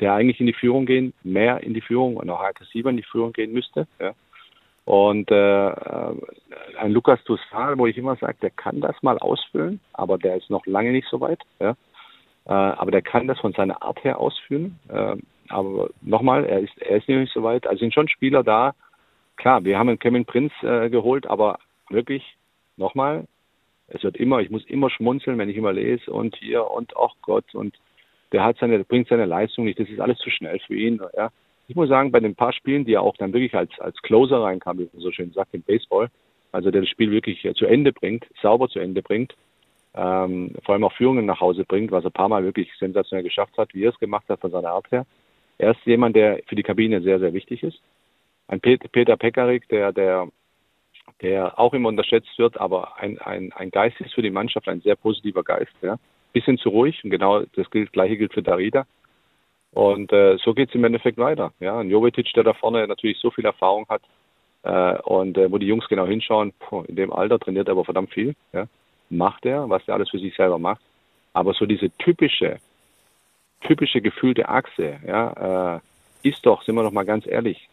[0.00, 3.10] der eigentlich in die Führung gehen, mehr in die Führung und auch aggressiver in die
[3.10, 3.86] Führung gehen müsste.
[4.00, 4.12] Ja.
[4.84, 6.14] Und äh, äh,
[6.78, 10.50] ein Lukas Toussaint, wo ich immer sage, der kann das mal ausfüllen, aber der ist
[10.50, 11.40] noch lange nicht so weit.
[11.60, 11.70] Ja.
[12.46, 14.78] Äh, aber der kann das von seiner Art her ausführen.
[14.88, 15.16] Äh,
[15.48, 17.66] aber nochmal, er ist, er ist nicht so weit.
[17.66, 18.74] Also sind schon Spieler da.
[19.36, 21.58] Klar, wir haben einen Kevin Prinz äh, geholt, aber
[21.90, 22.36] wirklich,
[22.76, 23.26] nochmal,
[23.88, 27.14] es wird immer, ich muss immer schmunzeln, wenn ich immer lese und hier und ach
[27.22, 27.76] Gott und
[28.32, 31.00] der hat seine, bringt seine Leistung nicht, das ist alles zu schnell für ihn.
[31.16, 31.30] Ja.
[31.68, 34.42] Ich muss sagen, bei den paar Spielen, die er auch dann wirklich als, als Closer
[34.42, 36.08] reinkam, wie man so schön sagt im Baseball,
[36.52, 39.34] also der das Spiel wirklich zu Ende bringt, sauber zu Ende bringt,
[39.94, 43.24] ähm, vor allem auch Führungen nach Hause bringt, was er ein paar Mal wirklich sensationell
[43.24, 45.06] geschafft hat, wie er es gemacht hat von seiner Art her.
[45.58, 47.80] Er ist jemand, der für die Kabine sehr, sehr wichtig ist.
[48.48, 50.28] Ein Pet- Peter Pekarik, der, der,
[51.22, 54.80] der auch immer unterschätzt wird, aber ein, ein, ein Geist ist für die Mannschaft, ein
[54.80, 55.72] sehr positiver Geist.
[55.82, 55.96] Ja.
[56.32, 58.86] Bisschen zu ruhig und genau das gilt, gleiche gilt für Darida.
[59.72, 61.52] Und äh, so geht es im Endeffekt weiter.
[61.60, 61.78] Ja.
[61.80, 64.02] Und Jovetic, der da vorne natürlich so viel Erfahrung hat
[64.62, 67.84] äh, und äh, wo die Jungs genau hinschauen, puh, in dem Alter trainiert er aber
[67.84, 68.34] verdammt viel.
[68.52, 68.66] Ja.
[69.08, 70.82] Macht er, was er alles für sich selber macht.
[71.32, 72.58] Aber so diese typische,
[73.60, 75.80] typische gefühlte Achse, ja, äh,
[76.28, 77.68] ist doch, sind wir doch mal ganz ehrlich,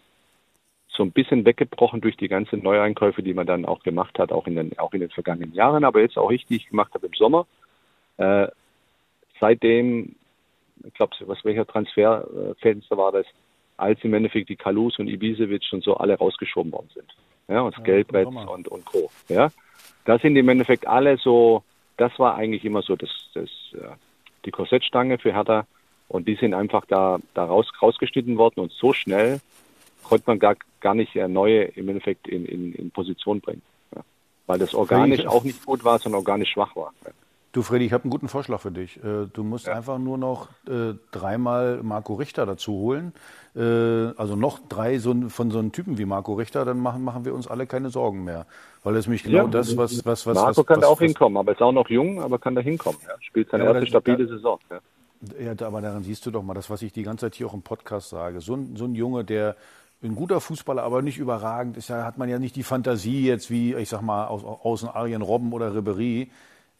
[0.96, 4.48] so ein bisschen weggebrochen durch die ganzen Neueinkäufe, die man dann auch gemacht hat, auch
[4.48, 7.08] in den, auch in den vergangenen Jahren, aber jetzt auch ich, die ich gemacht habe
[7.08, 7.48] im Sommer.
[8.18, 8.48] Äh,
[9.40, 10.16] seitdem,
[10.86, 13.26] ich glaube, was welcher Transferfenster war das,
[13.78, 17.16] als im Endeffekt die Kalus und Ibisevic und so alle rausgeschoben worden sind.
[17.48, 18.52] Ja, und Skelbrett Sommer.
[18.52, 19.10] und, und Co.
[19.30, 19.50] Ja,
[20.06, 21.64] da sind im Endeffekt alle so,
[21.98, 23.50] das war eigentlich immer so das, das,
[24.46, 25.66] die Korsettstange für Hertha
[26.08, 29.40] und die sind einfach da, da raus, rausgeschnitten worden und so schnell
[30.04, 33.62] konnte man gar, gar nicht äh, neue im Endeffekt in, in, in Position bringen.
[33.96, 34.02] Ja.
[34.48, 36.94] Weil das organisch auch nicht gut war, sondern organisch schwach war.
[37.06, 37.12] Ja.
[37.54, 38.98] Du, Freddy, ich habe einen guten Vorschlag für dich.
[39.04, 43.14] Äh, Du musst einfach nur noch äh, dreimal Marco Richter dazu holen.
[43.56, 43.60] Äh,
[44.18, 47.36] also noch drei so, von so einem Typen wie Marco Richter, dann machen, machen wir
[47.36, 48.48] uns alle keine Sorgen mehr.
[48.84, 49.48] Weil das nämlich genau Ja.
[49.48, 51.72] das, was, was, was, Marco was, kann was, da auch was, hinkommen, aber ist auch
[51.72, 53.00] noch jung, aber kann da hinkommen.
[53.08, 53.14] Ja.
[53.22, 54.60] Spielt seine Ja, erste stabile da- Saison.
[54.72, 54.80] Ja.
[55.40, 57.54] Ja, aber daran siehst du doch mal das, was ich die ganze Zeit hier auch
[57.54, 58.42] im Podcast sage.
[58.42, 59.56] So ein, so ein Junge, der
[60.04, 61.78] ein guter Fußballer, aber nicht überragend.
[61.78, 64.90] Ist ja, hat man ja nicht die Fantasie jetzt wie, ich sag mal, aus, außen
[64.90, 66.30] Arjen Robben oder Ribery.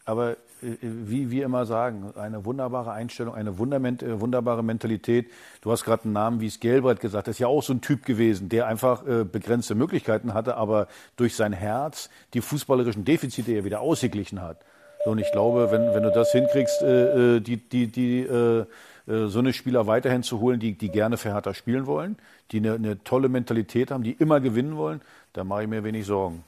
[0.04, 0.32] Aber
[0.62, 5.30] äh, wie wir immer sagen, eine wunderbare Einstellung, eine äh, wunderbare Mentalität.
[5.62, 7.26] Du hast gerade einen Namen wie Skelbrett gesagt.
[7.28, 10.88] Das ist ja auch so ein Typ gewesen, der einfach äh, begrenzte Möglichkeiten hatte, aber
[11.16, 14.58] durch sein Herz die fußballerischen Defizite ja wieder ausgeglichen hat.
[15.04, 18.64] So, und ich glaube, wenn, wenn du das hinkriegst, äh, die, die, die, äh,
[19.06, 22.16] so eine Spieler weiterhin zu holen, die, die gerne für Hertha spielen wollen,
[22.50, 25.02] die eine, eine tolle Mentalität haben, die immer gewinnen wollen,
[25.34, 26.42] da mache ich mir wenig Sorgen.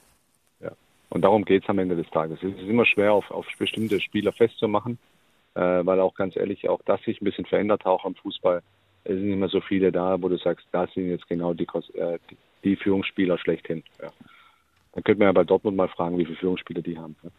[0.59, 0.71] Ja,
[1.09, 2.39] und darum geht es am Ende des Tages.
[2.41, 4.97] Es ist immer schwer, auf, auf bestimmte Spieler festzumachen,
[5.53, 8.63] äh, weil auch ganz ehrlich, auch das sich ein bisschen verändert auch am Fußball.
[9.03, 12.17] Es sind immer so viele da, wo du sagst, da sind jetzt genau die, äh,
[12.63, 13.83] die Führungsspieler schlechthin.
[14.01, 14.09] Ja.
[14.93, 17.15] Dann könnte man ja bei Dortmund mal fragen, wie viele Führungsspieler die haben.
[17.21, 17.29] Ja.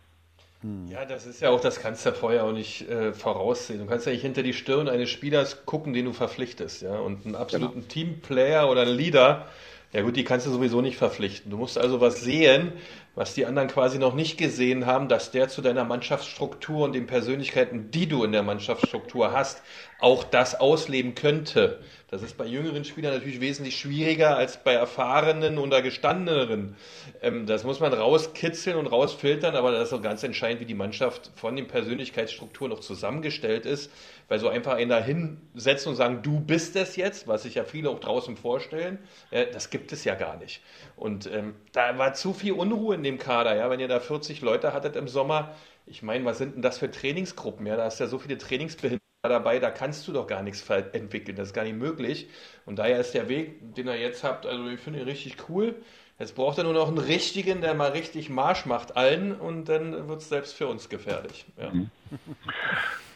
[0.62, 0.88] Hm.
[0.88, 3.78] Ja, das ist ja auch, das kannst du ja vorher auch nicht äh, voraussehen.
[3.78, 6.98] Du kannst ja nicht hinter die Stirn eines Spielers gucken, den du verpflichtest, ja.
[6.98, 7.86] Und einen absoluten genau.
[7.86, 9.46] Teamplayer oder einen Leader,
[9.92, 11.50] ja gut, die kannst du sowieso nicht verpflichten.
[11.50, 12.72] Du musst also was sehen,
[13.18, 17.08] was die anderen quasi noch nicht gesehen haben, dass der zu deiner Mannschaftsstruktur und den
[17.08, 19.60] Persönlichkeiten, die du in der Mannschaftsstruktur hast,
[19.98, 21.80] auch das ausleben könnte.
[22.10, 26.76] Das ist bei jüngeren Spielern natürlich wesentlich schwieriger als bei erfahrenen oder gestandeneren.
[27.20, 30.74] Ähm, das muss man rauskitzeln und rausfiltern, aber das ist auch ganz entscheidend, wie die
[30.74, 33.90] Mannschaft von den Persönlichkeitsstrukturen noch zusammengestellt ist.
[34.28, 37.64] Weil so einfach einen da hinsetzen und sagen, du bist es jetzt, was sich ja
[37.64, 38.98] viele auch draußen vorstellen,
[39.30, 40.62] äh, das gibt es ja gar nicht.
[40.98, 44.40] Und ähm, da war zu viel Unruhe in dem Kader, ja, wenn ihr da 40
[44.42, 45.54] Leute hattet im Sommer.
[45.86, 47.66] Ich meine, was sind denn das für Trainingsgruppen?
[47.66, 51.36] Ja, da du ja so viele Trainingsbehinderte dabei, da kannst du doch gar nichts entwickeln.
[51.36, 52.28] Das ist gar nicht möglich.
[52.66, 55.76] Und daher ist der Weg, den ihr jetzt habt, also ich finde ihn richtig cool.
[56.18, 60.08] Jetzt braucht er nur noch einen richtigen, der mal richtig Marsch macht allen und dann
[60.08, 61.46] wird es selbst für uns gefährlich.
[61.56, 61.70] Ja.
[61.70, 61.90] Mhm.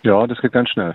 [0.04, 0.94] ja, das geht ganz schnell.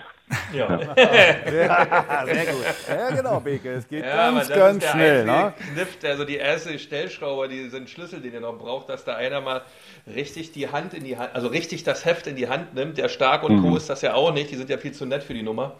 [0.53, 0.79] Ja.
[0.97, 2.25] ja.
[2.25, 2.65] sehr gut.
[2.87, 3.73] Ja, genau, Beke.
[3.73, 5.25] Es geht ja, ganz, ganz schnell.
[5.25, 5.53] Ne?
[5.73, 9.39] Kniff, also die erste Stellschrauber, die sind Schlüssel, den ihr noch braucht, dass da einer
[9.39, 9.61] mal
[10.05, 12.97] richtig die Hand in die Hand, also richtig das Heft in die Hand nimmt.
[12.97, 13.61] Der Stark und mhm.
[13.69, 13.77] Co.
[13.77, 14.51] ist das ja auch nicht.
[14.51, 15.77] Die sind ja viel zu nett für die Nummer.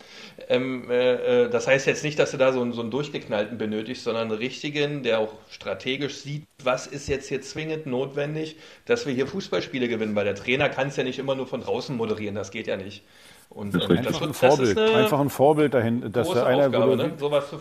[0.47, 3.57] Ähm, äh, äh, das heißt jetzt nicht, dass du da so, einen, so einen durchgeknallten
[3.57, 8.55] benötigst, sondern einen richtigen, der auch strategisch sieht, was ist jetzt hier zwingend notwendig,
[8.85, 10.15] dass wir hier Fußballspiele gewinnen.
[10.15, 12.35] Weil der Trainer kann es ja nicht immer nur von draußen moderieren.
[12.35, 13.03] Das geht ja nicht.
[13.49, 16.97] Und, das, ähm, das, wird, ein Vorbild, einfach ein Vorbild dahin, dass der einer, Aufgabe,
[16.97, 17.11] ne?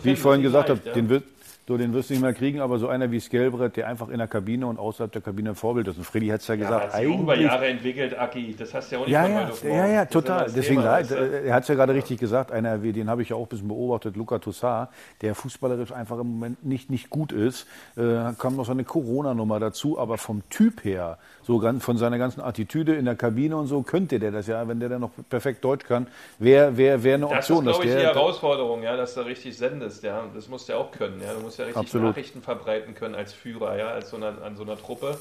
[0.03, 0.93] wie ich vorhin gesagt habe, ja.
[0.93, 1.23] den wird
[1.67, 4.19] so, den wirst du nicht mehr kriegen, aber so einer wie Skelbrett, der einfach in
[4.19, 5.97] der Kabine und außerhalb der Kabine ein Vorbild ist.
[5.97, 7.19] Und Freddy hat es ja, ja gesagt, eigentlich.
[7.19, 10.45] über Jahre entwickelt, Aki, das hast du ja auch nicht ja, ja, ja, ja, total.
[10.45, 11.97] Deswegen, Thema, er hat es ja gerade ja.
[11.97, 14.87] richtig gesagt, einer wie, den habe ich ja auch ein bisschen beobachtet, Luca Toussaint,
[15.19, 17.67] der fußballerisch einfach im Moment nicht, nicht gut ist.
[17.97, 22.17] Äh, kam noch so eine Corona-Nummer dazu, aber vom Typ her, so ganz, von seiner
[22.17, 25.11] ganzen Attitüde in der Kabine und so, könnte der das ja, wenn der dann noch
[25.29, 26.07] perfekt Deutsch kann,
[26.39, 27.65] wäre wär, wär eine Option.
[27.65, 30.23] Das ist, glaube ich, die Herausforderung, ja, dass du richtig sendest, ja.
[30.33, 31.33] Das musst du ja auch können, ja.
[31.33, 32.09] Du musst ja richtig Absolut.
[32.09, 35.17] Nachrichten verbreiten können als Führer, ja, als so einer, an so einer Truppe.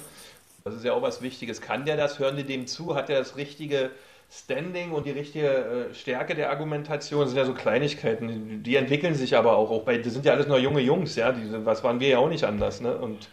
[0.64, 1.60] Das ist ja auch was Wichtiges.
[1.60, 2.18] Kann der das?
[2.18, 2.96] Hören die dem zu?
[2.96, 3.90] Hat er das richtige
[4.28, 5.46] Standing und die richtige
[5.90, 8.62] äh, Stärke der Argumentation das sind ja so Kleinigkeiten.
[8.62, 9.70] Die entwickeln sich aber auch.
[9.70, 11.32] auch bei, das sind ja alles nur junge Jungs, ja.
[11.32, 12.96] Die, was waren wir ja auch nicht anders, ne?
[12.96, 13.28] Und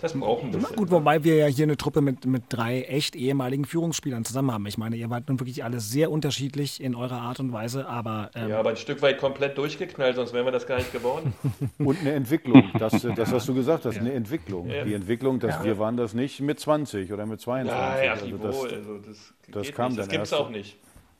[0.00, 0.60] das brauchen wir.
[0.76, 4.66] Gut, wobei wir ja hier eine Truppe mit, mit drei echt ehemaligen Führungsspielern zusammen haben.
[4.66, 8.30] Ich meine, ihr wart nun wirklich alle sehr unterschiedlich in eurer Art und Weise, aber.
[8.34, 11.32] Ähm ja, aber ein Stück weit komplett durchgeknallt, sonst wären wir das gar nicht geworden.
[11.78, 12.70] und eine Entwicklung.
[12.78, 14.68] Das, das hast du gesagt, das ist eine Entwicklung.
[14.68, 14.84] Ja.
[14.84, 15.64] Die Entwicklung, dass ja.
[15.64, 17.74] wir waren das nicht mit 20 oder mit 22.
[17.74, 19.98] Ja, ja, also das, also das, das kam nicht.
[19.98, 20.76] dann Das gibt es auch nicht.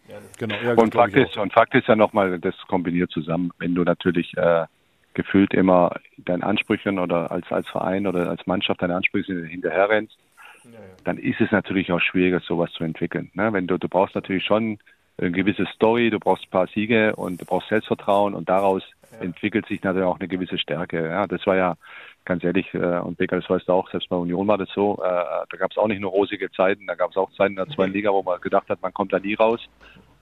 [0.08, 3.74] Ja, genau, ja, und, Fakt ist, und Fakt ist ja nochmal, das kombiniert zusammen, wenn
[3.74, 4.66] du natürlich äh,
[5.14, 10.18] gefühlt immer deinen Ansprüchen oder als, als Verein oder als Mannschaft deine Ansprüche hinterher rennst,
[10.64, 10.78] ja, ja.
[11.04, 13.30] dann ist es natürlich auch schwieriger, sowas zu entwickeln.
[13.32, 13.52] Ne?
[13.52, 14.78] Wenn du, du brauchst natürlich schon
[15.16, 18.82] eine gewisse Story, du brauchst ein paar Siege und du brauchst Selbstvertrauen und daraus
[19.12, 19.18] ja.
[19.24, 21.08] entwickelt sich natürlich auch eine gewisse Stärke.
[21.08, 21.76] Ja, das war ja
[22.24, 24.94] ganz ehrlich, äh, und Becker, das weißt du auch, selbst bei Union war das so,
[25.02, 27.56] äh, da gab es auch nicht nur rosige Zeiten, da gab es auch Zeiten in
[27.56, 29.60] der zweiten Liga, wo man gedacht hat, man kommt da nie raus.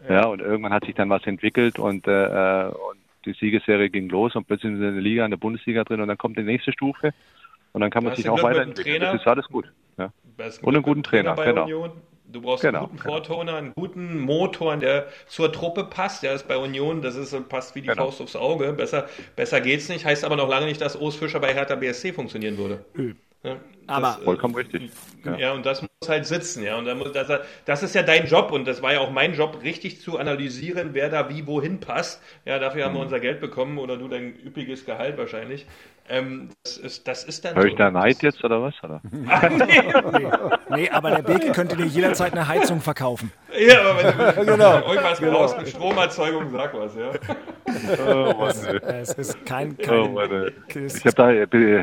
[0.08, 4.08] Ja, ja und irgendwann hat sich dann was entwickelt und, äh, und die Siegesserie ging
[4.08, 6.36] los und plötzlich sind wir in der Liga, in der Bundesliga drin und dann kommt
[6.36, 7.12] die nächste Stufe
[7.72, 9.00] und dann kann man sich auch weiterentwickeln.
[9.00, 9.70] Das ist alles gut.
[9.96, 10.10] Ja.
[10.62, 11.64] Und einen guten Trainer, Trainer genau.
[11.64, 11.90] Union.
[12.32, 13.12] Du brauchst genau, einen guten genau.
[13.12, 16.22] Vortoner, einen guten Motor, der zur Truppe passt.
[16.22, 18.04] Der ist bei Union, das ist, passt wie die genau.
[18.04, 18.72] Faust aufs Auge.
[18.72, 20.04] Besser, besser geht's nicht.
[20.04, 22.84] Heißt aber noch lange nicht, dass Urs Fischer bei Hertha BSC funktionieren würde.
[22.94, 23.16] Mhm.
[23.44, 23.56] Ja,
[23.88, 24.90] aber das, vollkommen richtig.
[25.24, 25.36] Ja.
[25.36, 25.52] ja.
[25.52, 26.78] und das muss halt sitzen, ja.
[26.78, 29.34] Und dann muss, das, das ist ja dein Job und das war ja auch mein
[29.34, 32.22] Job, richtig zu analysieren, wer da wie wohin passt.
[32.44, 33.06] Ja, dafür haben wir mhm.
[33.06, 35.66] unser Geld bekommen oder du dein üppiges Gehalt wahrscheinlich.
[36.08, 37.54] Ähm, das, ist, das ist dann.
[37.54, 38.74] Hör ich da Neid jetzt oder was?
[38.82, 39.00] Oder?
[39.28, 39.58] Ach, nee.
[40.18, 40.30] nee.
[40.70, 43.32] nee, aber der Beke könnte dir jederzeit eine Heizung verkaufen.
[43.58, 43.98] Ja, aber
[44.36, 47.10] wenn du Genau, irgendwas brauchst mit Stromerzeugung, sag was, ja.
[48.06, 48.80] Oh, Mann.
[48.86, 50.30] Es ist kein, Oh, kein Mann,
[50.74, 50.84] ey.
[50.84, 51.40] es Ich habe da, ich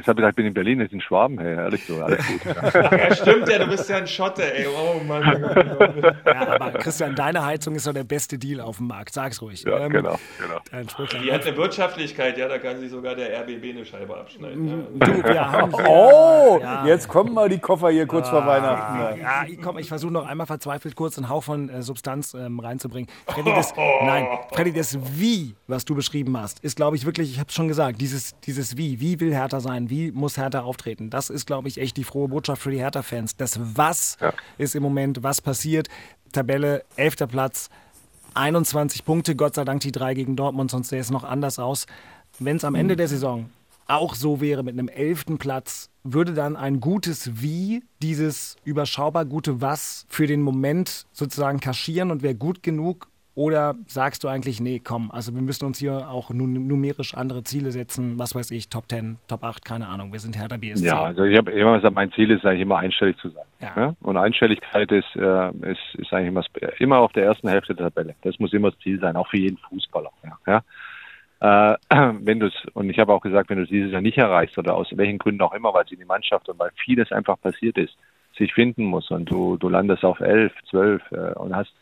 [0.08, 2.42] hab gedacht, ich bin in Berlin, jetzt in Schwaben, hey, ehrlich so, alles gut.
[2.74, 4.68] Ja, stimmt ja, du bist ja ein Schotte, ey.
[4.68, 6.16] Oh Mann.
[6.26, 9.14] ja, aber Christian, deine Heizung ist doch der beste Deal auf dem Markt.
[9.14, 9.64] Sag's ruhig.
[9.64, 10.60] Ja, Ähm, genau, genau.
[10.72, 11.24] Ein Sprüchlein.
[11.24, 14.68] Die hat eine Wirtschaftlichkeit, ja, da kann sich sogar der RBB eine Scheibe abschneiden.
[15.00, 15.06] Ja.
[15.08, 16.86] Du, wir haben hier, Oh, Ja.
[16.86, 18.98] jetzt kommen mal die Koffer hier kurz vor Weihnachten.
[19.18, 19.22] ne?
[19.22, 22.60] Ja, ich- komm, ich versuche noch einmal verzweifelt kurz einen Hauch von äh, Substanz ähm,
[22.60, 23.10] reinzubringen.
[23.28, 27.40] Freddy, das, nein, Freddy, das Wie, was du beschrieben hast, ist, glaube ich, wirklich, ich
[27.40, 29.02] habe es schon gesagt, dieses, dieses Wie.
[29.02, 29.90] Wie will Hertha sein?
[29.90, 31.10] Wie muss Hertha auftreten?
[31.10, 33.36] Das ist, glaube ich, echt die frohe Botschaft für die Hertha-Fans.
[33.36, 34.18] Das Was
[34.58, 35.90] ist im Moment, was passiert.
[36.32, 37.28] Tabelle, 11.
[37.28, 37.70] Platz,
[38.36, 41.88] 21 Punkte, Gott sei Dank die drei gegen Dortmund, sonst sähe es noch anders aus.
[42.38, 43.50] Wenn es am Ende der Saison
[43.90, 49.62] auch so wäre mit einem elften Platz, würde dann ein gutes Wie dieses überschaubar gute
[49.62, 53.08] Was für den Moment sozusagen kaschieren und wäre gut genug?
[53.36, 57.44] Oder sagst du eigentlich, nee, komm, also wir müssen uns hier auch nu numerisch andere
[57.44, 60.86] Ziele setzen, was weiß ich, Top 10, Top 8, keine Ahnung, wir sind Hertha BSC.
[60.86, 63.46] Ja, also ich habe immer gesagt, mein Ziel ist eigentlich immer einstellig zu sein.
[63.62, 63.74] Ja.
[63.78, 63.96] Ja.
[64.02, 66.44] Und Einstelligkeit ist, äh, ist, ist eigentlich immer,
[66.80, 68.16] immer auf der ersten Hälfte der Tabelle.
[68.24, 70.10] Das muss immer das Ziel sein, auch für jeden Fußballer.
[70.46, 70.62] Ja.
[71.42, 74.18] Äh, wenn du es, und ich habe auch gesagt, wenn du es dieses Jahr nicht
[74.18, 77.12] erreichst oder aus welchen Gründen auch immer, weil es in die Mannschaft und weil vieles
[77.12, 77.96] einfach passiert ist,
[78.38, 81.74] sich finden muss und du, du landest auf elf, zwölf äh, und hast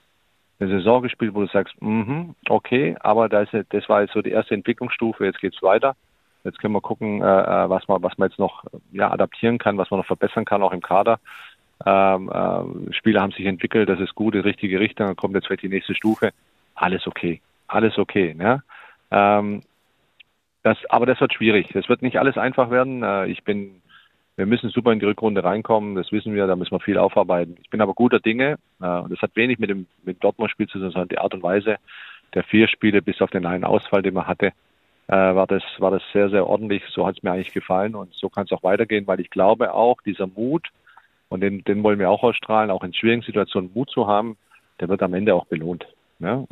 [0.60, 4.32] eine Saison gespielt, wo du sagst, mhm, okay, aber das, das war jetzt so die
[4.32, 5.96] erste Entwicklungsstufe, jetzt geht's weiter.
[6.44, 9.78] Jetzt können wir gucken, äh, äh, was man, was man jetzt noch ja, adaptieren kann,
[9.78, 11.20] was man noch verbessern kann, auch im Kader.
[11.86, 15.48] Ähm, äh, Spieler haben sich entwickelt, das ist gut, die richtige Richtung, dann kommt jetzt
[15.48, 16.32] vielleicht die nächste Stufe.
[16.74, 18.34] Alles okay, alles okay.
[18.34, 18.64] Ne?
[19.12, 19.62] Ähm,
[20.64, 21.74] das, aber das wird schwierig.
[21.76, 23.04] Es wird nicht alles einfach werden.
[23.04, 23.82] Äh, ich bin,
[24.36, 27.56] wir müssen super in die Rückrunde reinkommen, das wissen wir, da müssen wir viel aufarbeiten.
[27.62, 30.80] Ich bin aber guter Dinge äh, und das hat wenig mit dem mit Dortmund-Spiel zu
[30.80, 31.78] tun, sondern die Art und Weise
[32.34, 34.48] der vier Spiele bis auf den einen Ausfall, den man hatte,
[35.08, 36.84] äh, war das war das sehr sehr ordentlich.
[36.90, 39.74] So hat es mir eigentlich gefallen und so kann es auch weitergehen, weil ich glaube
[39.74, 40.68] auch dieser Mut
[41.30, 44.38] und den den wollen wir auch ausstrahlen, auch in schwierigen Situationen Mut zu haben,
[44.82, 45.88] der wird am Ende auch belohnt.
[46.20, 46.46] Ne?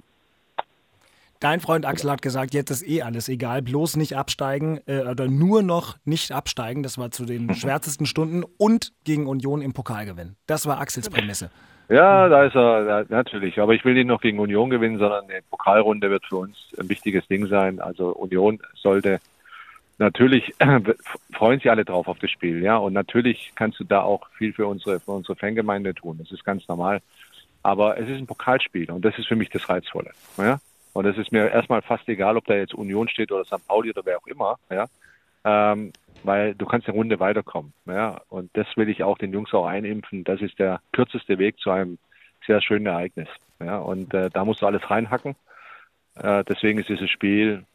[1.40, 5.28] Dein Freund Axel hat gesagt, jetzt ist eh alles egal, bloß nicht absteigen äh, oder
[5.28, 6.82] nur noch nicht absteigen.
[6.82, 10.38] Das war zu den schwärzesten Stunden und gegen Union im Pokal gewinnen.
[10.48, 11.52] Das war Axels Prämisse.
[11.90, 13.60] Ja, da ist er, natürlich.
[13.60, 16.90] Aber ich will nicht noch gegen Union gewinnen, sondern eine Pokalrunde wird für uns ein
[16.90, 17.80] wichtiges Ding sein.
[17.80, 19.20] Also Union sollte
[19.98, 20.56] natürlich
[21.34, 22.78] freuen sich alle drauf auf das Spiel, ja.
[22.78, 26.18] Und natürlich kannst du da auch viel für unsere, für unsere Fangemeinde tun.
[26.18, 27.02] Das ist ganz normal.
[27.62, 30.60] Aber es ist ein Pokalspiel und das ist für mich das Reizvolle, ja.
[30.96, 33.68] Und es ist mir erstmal fast egal, ob da jetzt Union steht oder St.
[33.68, 34.86] Pauli oder wer auch immer, ja.
[35.44, 35.92] Ähm,
[36.24, 37.74] weil du kannst eine Runde weiterkommen.
[37.86, 40.24] Ja, und das will ich auch den Jungs auch einimpfen.
[40.24, 41.98] Das ist der kürzeste Weg zu einem
[42.48, 43.28] sehr schönen Ereignis.
[43.60, 45.36] Ja, und äh, da musst du alles reinhacken.
[46.16, 47.66] Äh, deswegen ist dieses Spiel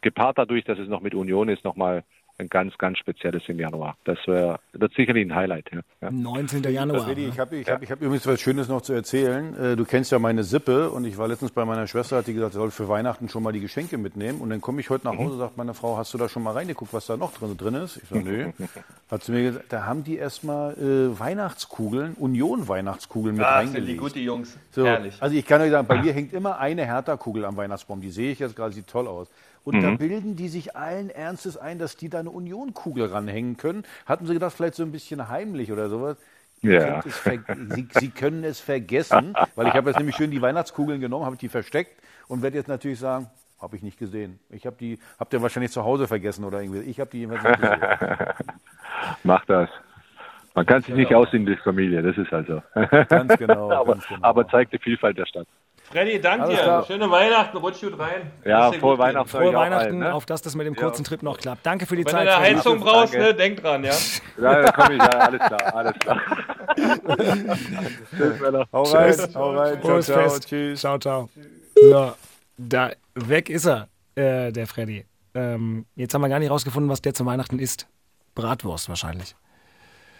[0.00, 2.04] gepaart dadurch, dass es noch mit Union ist, nochmal
[2.40, 3.96] ein ganz, ganz spezielles im Januar.
[4.04, 5.70] Das wär, wird sicherlich ein Highlight.
[5.72, 5.80] Ja.
[6.00, 6.10] Ja.
[6.12, 6.62] 19.
[6.72, 7.00] Januar.
[7.04, 7.28] Freddy, ne?
[7.28, 9.56] ich habe ich hab, ich hab übrigens was Schönes noch zu erzählen.
[9.56, 12.34] Äh, Du kennst ja meine Sippe und ich war letztens bei meiner Schwester, hat die
[12.34, 14.40] gesagt, sie soll für Weihnachten schon mal die Geschenke mitnehmen.
[14.40, 16.52] Und dann komme ich heute nach Hause, sagt meine Frau, hast du da schon mal
[16.52, 17.96] reingeguckt, was da noch drin, drin ist?
[17.96, 18.50] Ich sage, nö.
[19.10, 23.76] Hat sie mir gesagt, da haben die erstmal äh, Weihnachtskugeln, Union-Weihnachtskugeln mit Ah, sind die
[23.78, 24.00] reingelegt.
[24.00, 24.56] gut, die Jungs.
[24.70, 25.16] So, Herrlich.
[25.20, 28.00] Also ich kann euch sagen, bei mir hängt immer eine Hertha-Kugel am Weihnachtsbaum.
[28.00, 29.28] Die sehe ich jetzt gerade, sieht toll aus.
[29.68, 33.84] Und da bilden die sich allen Ernstes ein, dass die da eine Union-Kugel ranhängen können.
[34.06, 36.16] Hatten sie gedacht, vielleicht so ein bisschen heimlich oder sowas.
[36.62, 37.02] Ja.
[37.02, 41.36] sie, sie können es vergessen, weil ich habe jetzt nämlich schön die Weihnachtskugeln genommen, habe
[41.36, 43.28] die versteckt und werde jetzt natürlich sagen,
[43.60, 44.38] habe ich nicht gesehen.
[44.48, 46.80] Ich habe die, habt ihr wahrscheinlich zu Hause vergessen oder irgendwie.
[46.90, 48.34] Ich habe die jedenfalls nicht gesehen.
[49.22, 49.68] Mach das.
[50.54, 52.62] Man kann sich nicht aussehen durch Familie, das ist also.
[53.08, 53.70] Ganz genau.
[53.70, 54.26] aber, ganz genau.
[54.26, 55.46] aber zeigt die Vielfalt der Stadt.
[55.90, 56.56] Freddy, danke dir.
[56.56, 56.84] klar.
[56.84, 58.30] Schöne Weihnachten, rutsch gut rein.
[58.44, 58.98] Ja, frohe.
[58.98, 59.28] Weihnachten.
[59.28, 60.12] Frohe Weihnachten, ne?
[60.12, 61.64] auf dass das mit dem kurzen Trip noch klappt.
[61.64, 62.28] Danke für die Wenn du Zeit.
[62.28, 62.56] eine Freddy.
[62.56, 63.94] Heizung brauchst, ne, denk dran, ja.
[64.40, 66.20] Ja, da komme ich, ja, alles klar, alles klar.
[68.16, 68.66] Tschüss, Männer.
[68.72, 69.34] Hau rein, Tschüss.
[69.34, 69.82] hau rein.
[69.82, 70.18] Ciao, ciao.
[70.20, 70.48] Fest.
[70.48, 70.80] Tschüss.
[70.80, 71.28] Ciao, ciao.
[71.74, 72.12] So,
[72.58, 75.06] da weg ist er, äh, der Freddy.
[75.34, 77.86] Ähm, jetzt haben wir gar nicht rausgefunden, was der zu Weihnachten isst.
[78.34, 79.34] Bratwurst wahrscheinlich.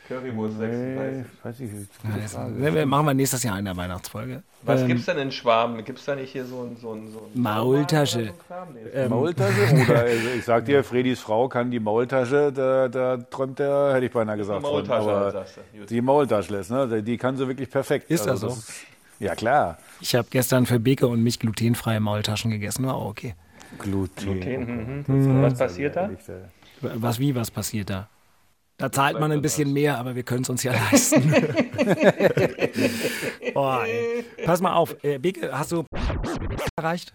[0.09, 1.26] Currywurst Nee, 36.
[1.44, 2.86] weiß ich nicht.
[2.86, 4.42] Machen wir nächstes Jahr in der Weihnachtsfolge.
[4.62, 5.84] Was Ähm, gibt's denn in Schwaben?
[5.84, 8.32] Gibt's da nicht hier so ein, so ein, so ein Maultasche.
[8.48, 8.72] oder so?
[8.72, 9.74] Nee, Ähm, Maultasche?
[9.88, 14.06] Oder also ich sag dir, Fredis Frau kann die Maultasche, da, da träumt der, hätte
[14.06, 14.62] ich beinahe gesagt.
[14.62, 14.70] von.
[14.72, 15.78] Maultasche, aber sagst du.
[15.78, 15.90] Gut.
[15.90, 17.02] die Maultasche, ne?
[17.02, 18.11] Die kann sie wirklich perfekt.
[18.11, 18.48] Ist das so?
[18.48, 18.72] ist-
[19.20, 19.78] ja, klar.
[20.00, 22.86] Ich habe gestern für Beke und mich glutenfreie Maultaschen gegessen.
[22.86, 23.34] War auch okay.
[23.78, 24.28] Gluten.
[24.30, 25.42] Okay, mhm.
[25.42, 26.09] Was passiert da?
[26.80, 28.09] Was wie, was passiert da?
[28.78, 31.34] Da zahlt man ein bisschen mehr, aber wir können es uns ja leisten.
[33.52, 34.24] Boah, ey.
[34.44, 35.84] Pass mal auf, äh, Beke, hast du
[36.76, 37.12] erreicht?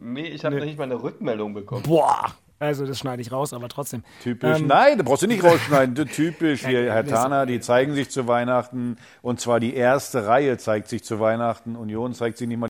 [0.00, 1.84] Nee, ich habe noch nicht mal eine Rückmeldung bekommen.
[1.84, 4.02] Boah, also das schneide ich raus, aber trotzdem.
[4.24, 4.58] Typisch.
[4.58, 5.94] Ähm, Nein, da brauchst du nicht rausschneiden.
[6.08, 6.66] Typisch.
[6.66, 8.96] Hier, Herr Tana, die zeigen sich zu Weihnachten.
[9.22, 11.76] Und zwar die erste Reihe zeigt sich zu Weihnachten.
[11.76, 12.68] Union zeigt sich nicht mal.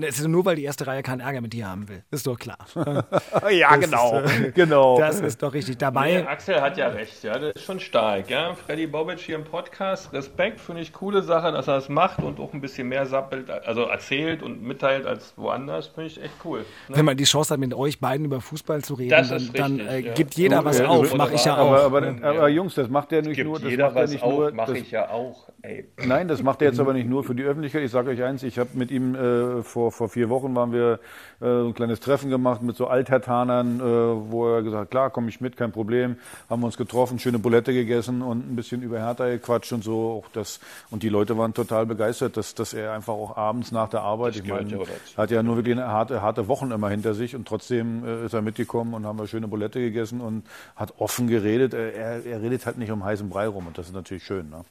[0.00, 2.02] Es ist nur, weil die erste Reihe keinen Ärger mit dir haben will.
[2.10, 2.58] Ist doch klar.
[3.50, 4.22] ja, genau.
[4.54, 4.98] genau.
[4.98, 5.78] Das ist doch richtig.
[5.78, 6.20] Dabei.
[6.22, 8.54] Nee, Axel hat ja recht, ja, das ist schon stark, ja.
[8.54, 12.38] Freddy Bobic hier im Podcast, Respekt, finde ich coole Sache, dass er das macht und
[12.40, 16.60] auch ein bisschen mehr sappelt, also erzählt und mitteilt als woanders, finde ich echt cool.
[16.88, 16.96] Ne?
[16.96, 19.58] Wenn man die Chance hat, mit euch beiden über Fußball zu reden, Das dann, ist
[19.58, 20.12] dann richtig, äh, ja.
[20.14, 21.14] gibt jeder was Ja, auf.
[21.14, 21.84] Mache ich ja aber, auch.
[21.84, 22.18] Aber, ne?
[22.22, 23.58] aber, Jungs, das macht der nicht Gibt nur.
[23.60, 24.52] Das jeder macht er was nicht auf, nur.
[24.52, 25.88] mache das- ich ja auch, ey.
[26.04, 27.82] Nein, das macht er jetzt aber nicht nur für die Öffentlichkeit.
[27.82, 31.00] Ich sage euch eins, ich habe mit ihm äh, vor, vor vier Wochen waren wir
[31.42, 35.28] äh, ein kleines Treffen gemacht mit so Althertanern, äh, wo er gesagt hat, klar, komme
[35.28, 36.16] ich mit, kein Problem.
[36.48, 40.22] Haben wir uns getroffen, schöne Bulette gegessen und ein bisschen über Hertha gequatscht und so.
[40.22, 40.60] Auch das,
[40.90, 44.36] und die Leute waren total begeistert, dass, dass er einfach auch abends nach der Arbeit,
[44.36, 44.84] ich gehört meine, ja
[45.16, 48.32] hat ja nur wirklich eine harte, harte Wochen immer hinter sich und trotzdem äh, ist
[48.32, 50.44] er mitgekommen und haben wir schöne Bulette gegessen und
[50.76, 51.74] hat offen geredet.
[51.74, 54.50] Er, er redet halt nicht um heißen Brei rum und das ist natürlich schön.
[54.50, 54.64] Ne?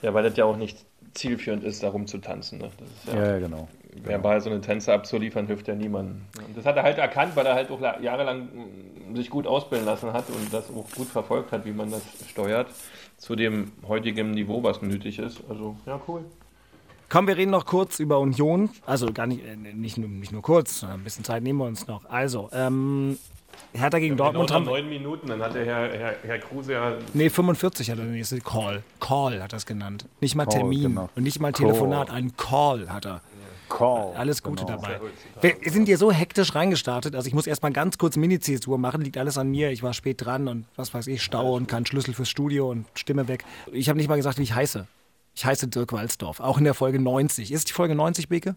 [0.00, 0.78] Ja, weil das ja auch nicht
[1.14, 2.58] zielführend ist, darum zu tanzen.
[2.58, 2.70] Ne?
[3.04, 3.68] Das ja, Ja, ja, genau.
[4.04, 6.22] Verbal so eine Tänze abzuliefern, hilft ja niemandem.
[6.46, 8.48] Und das hat er halt erkannt, weil er halt auch la- jahrelang
[9.14, 12.68] sich gut ausbilden lassen hat und das auch gut verfolgt hat, wie man das steuert,
[13.18, 15.42] zu dem heutigen Niveau, was nötig ist.
[15.48, 16.24] Also, ja, cool.
[17.08, 18.70] Komm, wir reden noch kurz über Union.
[18.86, 21.88] Also gar nicht, äh, nicht, nur, nicht nur kurz, ein bisschen Zeit nehmen wir uns
[21.88, 22.04] noch.
[22.08, 23.18] Also, ähm,
[23.72, 24.66] Hertha gegen Dortmund genau haben.
[24.66, 28.12] neun Minuten, dann hat der Herr, Herr, Herr Kruse ja Nee, 45 hat er den
[28.14, 28.84] nächsten Call.
[29.00, 30.06] Call hat er es genannt.
[30.20, 31.08] Nicht mal Call, Termin genau.
[31.16, 31.66] und nicht mal Call.
[31.66, 33.20] Telefonat, ein Call hat er.
[33.70, 34.14] Call.
[34.16, 34.82] Alles Gute genau.
[34.82, 35.00] dabei.
[35.40, 37.14] Wir sind hier so hektisch reingestartet.
[37.14, 39.00] Also ich muss erstmal ganz kurz Mini-Zäsur machen.
[39.00, 39.70] Liegt alles an mir.
[39.70, 42.86] Ich war spät dran und was weiß ich, Stau und kein Schlüssel fürs Studio und
[42.94, 43.44] Stimme weg.
[43.72, 44.86] Ich habe nicht mal gesagt, wie ich heiße.
[45.34, 46.40] Ich heiße Dirk Walzdorf.
[46.40, 47.52] Auch in der Folge 90.
[47.52, 48.56] Ist die Folge 90, Beke?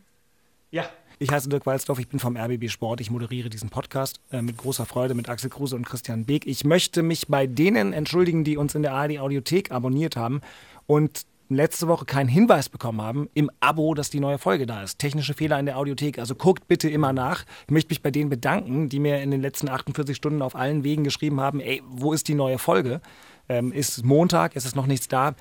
[0.72, 0.86] Ja.
[1.20, 3.00] Ich heiße Dirk Walzdorf, ich bin vom RBB Sport.
[3.00, 6.48] Ich moderiere diesen Podcast äh, mit großer Freude mit Axel Kruse und Christian Beek.
[6.48, 10.42] Ich möchte mich bei denen entschuldigen, die uns in der ARD Audiothek abonniert haben
[10.88, 15.00] und letzte Woche keinen Hinweis bekommen haben im Abo, dass die neue Folge da ist.
[15.00, 16.20] Technische Fehler in der Audiothek.
[16.20, 17.46] Also guckt bitte immer nach.
[17.66, 20.84] Ich möchte mich bei denen bedanken, die mir in den letzten 48 Stunden auf allen
[20.84, 23.02] Wegen geschrieben haben, ey, wo ist die neue Folge?
[23.50, 25.36] Ähm, ist Montag, es ist noch nichts da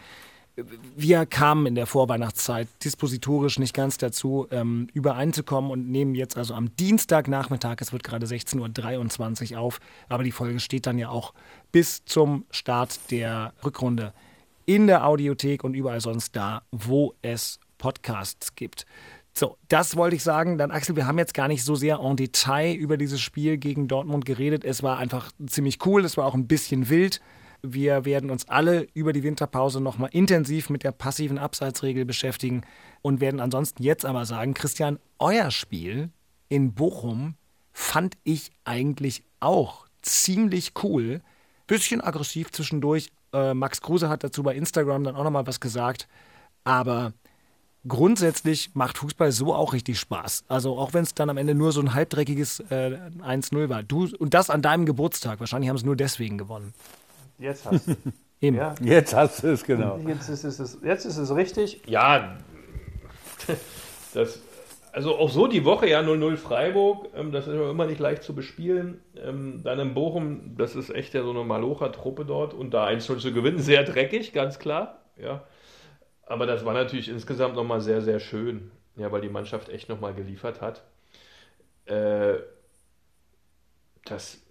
[0.96, 6.54] wir kamen in der Vorweihnachtszeit dispositorisch nicht ganz dazu, ähm, übereinzukommen und nehmen jetzt also
[6.54, 11.32] am Dienstagnachmittag, es wird gerade 16.23 Uhr auf, aber die Folge steht dann ja auch
[11.72, 14.12] bis zum Start der Rückrunde
[14.66, 18.86] in der Audiothek und überall sonst da, wo es Podcasts gibt.
[19.34, 20.58] So, das wollte ich sagen.
[20.58, 23.88] Dann, Axel, wir haben jetzt gar nicht so sehr en Detail über dieses Spiel gegen
[23.88, 24.64] Dortmund geredet.
[24.64, 27.20] Es war einfach ziemlich cool, es war auch ein bisschen wild.
[27.62, 32.62] Wir werden uns alle über die Winterpause nochmal intensiv mit der passiven Abseitsregel beschäftigen
[33.02, 36.10] und werden ansonsten jetzt aber sagen, Christian, euer Spiel
[36.48, 37.36] in Bochum
[37.72, 41.22] fand ich eigentlich auch ziemlich cool.
[41.66, 43.12] Bisschen aggressiv zwischendurch.
[43.32, 46.08] Äh, Max Kruse hat dazu bei Instagram dann auch nochmal was gesagt.
[46.64, 47.12] Aber
[47.86, 50.44] grundsätzlich macht Fußball so auch richtig Spaß.
[50.48, 53.82] Also auch wenn es dann am Ende nur so ein halbdreckiges äh, 1-0 war.
[53.82, 55.40] Du, und das an deinem Geburtstag.
[55.40, 56.74] Wahrscheinlich haben es nur deswegen gewonnen.
[57.38, 57.96] Jetzt hast du
[58.42, 58.56] Eben.
[58.56, 58.74] Ja.
[58.82, 59.98] Jetzt hast du es, genau.
[59.98, 61.80] Jetzt ist es, jetzt ist es richtig.
[61.86, 62.38] Ja,
[64.14, 64.40] das,
[64.92, 68.34] also auch so die Woche, ja, 0-0 Freiburg, ähm, das ist immer nicht leicht zu
[68.34, 69.00] bespielen.
[69.16, 73.18] Ähm, dann in Bochum, das ist echt ja so eine Malocher-Truppe dort und da 1-0
[73.18, 75.00] zu gewinnen, sehr dreckig, ganz klar.
[75.16, 75.44] Ja.
[76.26, 80.14] Aber das war natürlich insgesamt nochmal sehr, sehr schön, ja, weil die Mannschaft echt nochmal
[80.14, 80.82] geliefert hat.
[81.86, 82.34] Äh,
[84.04, 84.41] das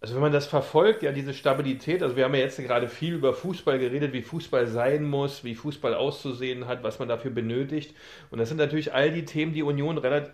[0.00, 3.14] also wenn man das verfolgt, ja, diese Stabilität, also wir haben ja jetzt gerade viel
[3.14, 7.94] über Fußball geredet, wie Fußball sein muss, wie Fußball auszusehen hat, was man dafür benötigt.
[8.30, 10.32] Und das sind natürlich all die Themen, die Union relativ,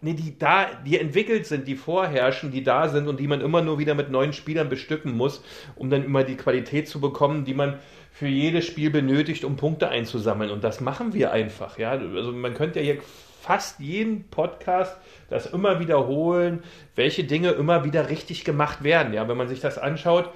[0.00, 3.62] nee, die da, die entwickelt sind, die vorherrschen, die da sind und die man immer
[3.62, 5.44] nur wieder mit neuen Spielern bestücken muss,
[5.76, 7.78] um dann immer die Qualität zu bekommen, die man
[8.10, 10.50] für jedes Spiel benötigt, um Punkte einzusammeln.
[10.50, 11.92] Und das machen wir einfach, ja.
[11.92, 13.02] Also man könnte ja hier
[13.42, 14.96] fast jeden Podcast
[15.28, 16.62] das immer wiederholen,
[16.94, 19.12] welche Dinge immer wieder richtig gemacht werden.
[19.12, 20.30] Ja, wenn man sich das anschaut,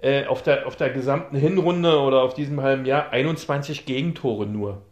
[0.00, 4.82] äh, auf, der, auf der gesamten Hinrunde oder auf diesem halben Jahr 21 Gegentore nur.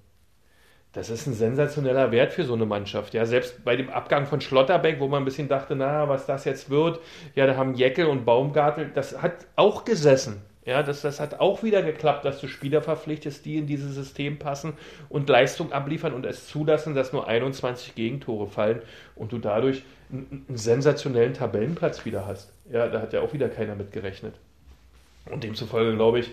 [0.93, 3.15] Das ist ein sensationeller Wert für so eine Mannschaft.
[3.15, 6.45] Ja, selbst bei dem Abgang von Schlotterbeck, wo man ein bisschen dachte, na, was das
[6.45, 7.01] jetzt wird,
[7.35, 10.43] ja, da haben Jeckel und Baumgartel, das hat auch gesessen.
[10.65, 14.39] Ja, das, das hat auch wieder geklappt, dass du Spieler verpflichtest, die in dieses System
[14.39, 14.75] passen
[15.09, 18.81] und Leistung abliefern und es zulassen, dass nur 21 Gegentore fallen
[19.17, 22.53] und du dadurch einen, einen sensationellen Tabellenplatz wieder hast.
[22.71, 24.35] Ja, da hat ja auch wieder keiner mit gerechnet.
[25.31, 26.31] Und demzufolge glaube ich,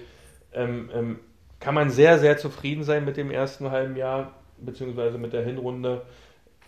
[0.53, 1.19] ähm, ähm,
[1.59, 6.03] kann man sehr, sehr zufrieden sein mit dem ersten halben Jahr, beziehungsweise mit der Hinrunde.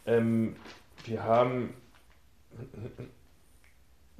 [0.08, 0.56] Ähm,
[1.06, 1.76] wir haben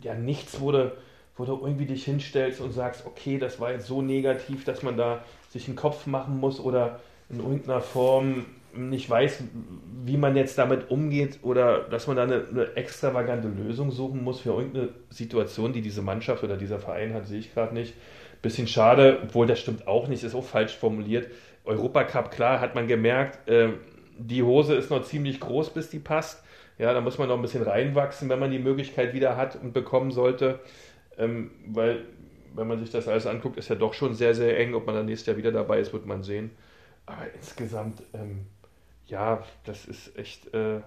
[0.02, 0.96] ja nichts, du,
[1.42, 4.96] wo du irgendwie dich hinstellst und sagst, okay, das war jetzt so negativ, dass man
[4.96, 7.00] da sich einen Kopf machen muss oder
[7.32, 9.46] in irgendeiner Form nicht weiß,
[10.06, 14.42] wie man jetzt damit umgeht oder dass man da eine, eine, extravagante Lösung suchen muss
[14.42, 17.96] für irgendeine Situation, die diese Mannschaft oder dieser Verein hat, sehe ich gerade nicht.
[18.44, 21.28] Bisschen schade, obwohl das stimmt auch nicht, ist auch falsch formuliert.
[21.66, 23.70] Europacup, klar, hat man gemerkt, äh,
[24.18, 26.44] die Hose ist noch ziemlich groß, bis die passt.
[26.78, 29.74] Ja, da muss man noch ein bisschen reinwachsen, wenn man die Möglichkeit wieder hat und
[29.74, 30.60] bekommen sollte.
[31.18, 32.06] Ähm, weil,
[32.54, 34.74] wenn man sich das alles anguckt, ist ja doch schon sehr, sehr eng.
[34.74, 36.52] Ob man dann nächstes Jahr wieder dabei ist, wird man sehen.
[37.06, 38.46] Aber insgesamt, ähm,
[39.06, 40.82] ja, das ist echt, äh, äh,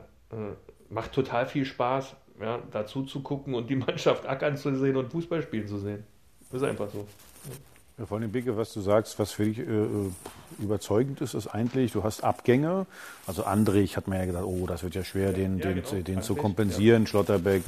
[0.88, 5.10] macht total viel Spaß, ja, dazu zu gucken und die Mannschaft ackern zu sehen und
[5.10, 6.04] Fußball spielen zu sehen.
[6.52, 7.06] Ist einfach so.
[7.48, 7.73] Ja,
[8.06, 10.10] vor allem, Bicke, was du sagst, was für dich äh, äh,
[10.58, 12.86] überzeugend ist, ist eigentlich, du hast Abgänge.
[13.26, 16.02] Also Andrich hat man ja gedacht, oh, das wird ja schwer, den, ja, den, genau.
[16.02, 17.08] den zu kompensieren, ja.
[17.08, 17.62] Schlotterbeck.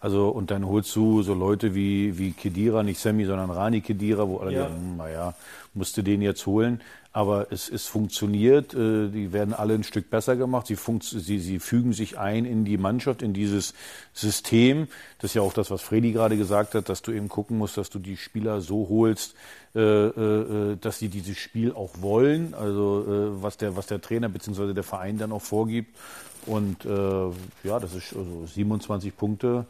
[0.00, 4.26] Also, und dann holst du so Leute wie, wie Kedira, nicht Sammy, sondern Rani Kedira,
[4.26, 4.62] wo alle ja.
[4.62, 5.34] sagen, hm, naja,
[5.74, 6.80] musste den jetzt holen
[7.16, 8.74] aber es, es funktioniert.
[8.74, 10.66] Äh, die werden alle ein Stück besser gemacht.
[10.66, 13.72] Sie, sie, sie fügen sich ein in die Mannschaft, in dieses
[14.12, 14.86] System.
[15.18, 17.78] Das ist ja auch das, was Freddy gerade gesagt hat, dass du eben gucken musst,
[17.78, 19.34] dass du die Spieler so holst,
[19.74, 22.52] äh, äh, dass sie dieses Spiel auch wollen.
[22.52, 24.74] Also was der, was der Trainer bzw.
[24.74, 25.96] der Verein dann auch vorgibt.
[26.44, 29.64] Und ja, das ist also 27 Punkte.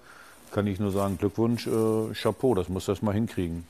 [0.50, 1.68] Kann ich nur sagen, Glückwunsch,
[2.20, 3.64] Chapeau, das muss das mal hinkriegen.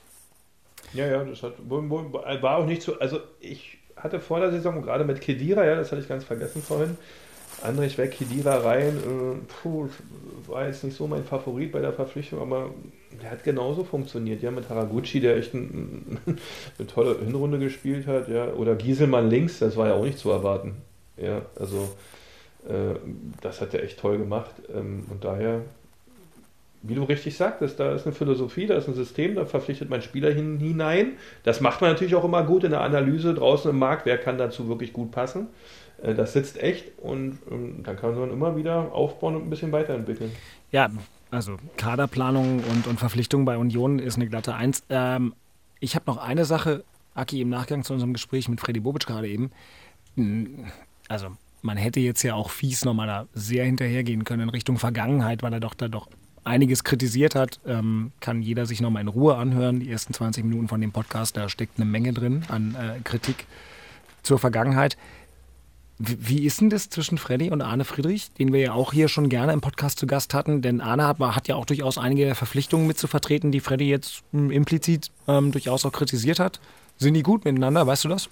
[0.96, 2.98] Ja, ja, das hat, war auch nicht so.
[2.98, 6.62] Also, ich hatte vor der Saison, gerade mit Kedira, ja, das hatte ich ganz vergessen
[6.62, 6.96] vorhin,
[7.62, 8.96] Andrich weg, Kedira rein.
[8.96, 9.88] Äh, puh,
[10.46, 12.70] war jetzt nicht so mein Favorit bei der Verpflichtung, aber
[13.22, 14.42] der hat genauso funktioniert.
[14.42, 16.18] Ja, mit Haraguchi, der echt ein,
[16.78, 18.28] eine tolle Hinrunde gespielt hat.
[18.28, 20.76] Ja, oder Gieselmann links, das war ja auch nicht zu erwarten.
[21.16, 21.88] Ja, also
[22.68, 22.98] äh,
[23.40, 24.54] das hat er echt toll gemacht.
[24.74, 25.62] Ähm, und daher
[26.82, 30.02] wie du richtig sagtest, da ist eine Philosophie, da ist ein System, da verpflichtet man
[30.02, 31.12] Spieler hin, hinein.
[31.42, 34.38] Das macht man natürlich auch immer gut in der Analyse draußen im Markt, wer kann
[34.38, 35.48] dazu wirklich gut passen.
[36.02, 39.72] Äh, das sitzt echt und ähm, dann kann man immer wieder aufbauen und ein bisschen
[39.72, 40.30] weiterentwickeln.
[40.70, 40.90] Ja,
[41.30, 44.82] also Kaderplanung und, und Verpflichtung bei Union ist eine glatte Eins.
[44.88, 45.34] Ähm,
[45.80, 49.28] ich habe noch eine Sache, Aki, im Nachgang zu unserem Gespräch mit Freddy Bobic gerade
[49.28, 49.50] eben.
[51.08, 51.28] Also
[51.62, 55.52] man hätte jetzt ja auch fies nochmal da sehr hinterhergehen können in Richtung Vergangenheit, weil
[55.52, 56.08] er doch da doch
[56.46, 59.80] einiges kritisiert hat, ähm, kann jeder sich nochmal in Ruhe anhören.
[59.80, 63.46] Die ersten 20 Minuten von dem Podcast, da steckt eine Menge drin an äh, Kritik
[64.22, 64.96] zur Vergangenheit.
[65.98, 69.30] Wie, ist denn das zwischen Freddy und Arne Friedrich, den wir ja auch hier schon
[69.30, 70.60] gerne im Podcast zu Gast hatten?
[70.60, 74.22] Denn Arne hat, hat ja auch durchaus einige Verpflichtungen mit zu vertreten, die Freddy jetzt
[74.34, 76.60] ähm, implizit ähm, durchaus auch kritisiert hat.
[76.98, 78.28] Sind die gut miteinander, weißt du das?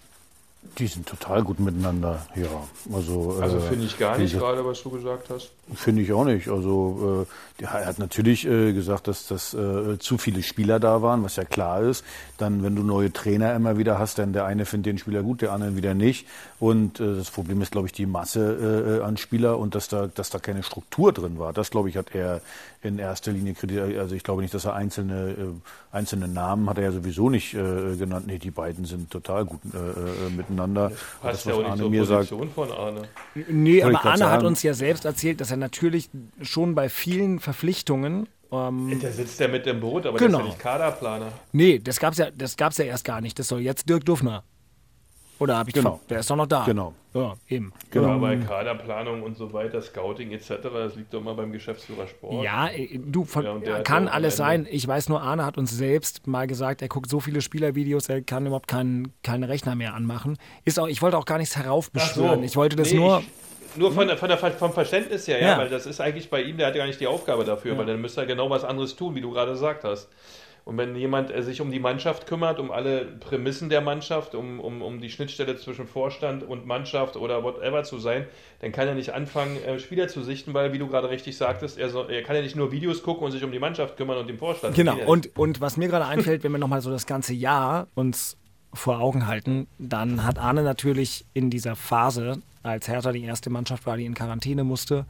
[0.79, 2.49] Die sind total gut miteinander, ja.
[2.93, 5.51] Also, also äh, finde ich gar nicht gerade, was du gesagt hast.
[5.73, 6.49] Finde ich auch nicht.
[6.49, 7.27] Also
[7.59, 11.37] äh, er hat natürlich äh, gesagt, dass, dass äh, zu viele Spieler da waren, was
[11.37, 12.05] ja klar ist.
[12.37, 15.41] Dann, wenn du neue Trainer immer wieder hast, dann der eine findet den Spieler gut,
[15.41, 16.27] der andere wieder nicht.
[16.61, 20.07] Und äh, das Problem ist, glaube ich, die Masse äh, an Spieler und dass da,
[20.07, 21.53] dass da keine Struktur drin war.
[21.53, 22.43] Das, glaube ich, hat er
[22.83, 23.99] in erster Linie kritisiert.
[23.99, 27.55] Also ich glaube nicht, dass er einzelne, äh, einzelne Namen hat er ja sowieso nicht
[27.55, 28.27] äh, genannt.
[28.27, 30.91] Nee, die beiden sind total gut äh, äh miteinander.
[30.91, 33.03] Das passt das, ja auch Arne nicht zur Position sagt, von Arne.
[33.49, 36.11] Nee, aber Arne hat uns ja selbst erzählt, dass er natürlich
[36.43, 40.39] schon bei vielen Verpflichtungen ähm, der sitzt ja mit dem Boot, aber genau.
[40.39, 41.33] der ist ja nicht Kaderplaner.
[41.53, 43.37] Nee, das gab es ja, ja erst gar nicht.
[43.39, 44.45] Das soll jetzt Dirk Dufner
[45.39, 46.01] oder habe ich genau.
[46.09, 46.65] Der ist doch noch da.
[46.65, 46.95] Genau.
[47.13, 47.73] Ja, eben.
[47.91, 52.07] Genau, ähm, bei Kaderplanung und so weiter, Scouting etc., das liegt doch immer beim Geschäftsführer
[52.07, 52.45] Sport.
[52.45, 54.67] Ja, äh, du, von, ja, kann alles sein.
[54.71, 58.23] Ich weiß nur, Arne hat uns selbst mal gesagt, er guckt so viele Spielervideos, er
[58.23, 60.39] kann überhaupt keinen keinen Rechner mehr anmachen.
[60.65, 62.41] Ist auch, ich wollte auch gar nichts heraufbeschwören.
[62.41, 62.45] So.
[62.45, 63.21] Ich wollte das nee, nur.
[63.21, 63.27] Ich,
[63.77, 66.57] nur von, von der, vom Verständnis her, ja, ja, weil das ist eigentlich bei ihm,
[66.57, 67.79] der hat ja gar nicht die Aufgabe dafür, ja.
[67.79, 70.09] weil dann müsste er genau was anderes tun, wie du gerade gesagt hast.
[70.65, 74.61] Und wenn jemand äh, sich um die Mannschaft kümmert, um alle Prämissen der Mannschaft, um,
[74.61, 78.27] um, um die Schnittstelle zwischen Vorstand und Mannschaft oder whatever zu sein,
[78.61, 81.79] dann kann er nicht anfangen, äh, Spieler zu sichten, weil, wie du gerade richtig sagtest,
[81.79, 84.17] er, soll, er kann ja nicht nur Videos gucken und sich um die Mannschaft kümmern
[84.17, 84.75] und den Vorstand.
[84.75, 88.39] Genau, und, und was mir gerade einfällt, wenn wir nochmal so das ganze Jahr uns
[88.73, 93.87] vor Augen halten, dann hat Arne natürlich in dieser Phase, als Hertha die erste Mannschaft
[93.87, 95.07] war, die in Quarantäne musste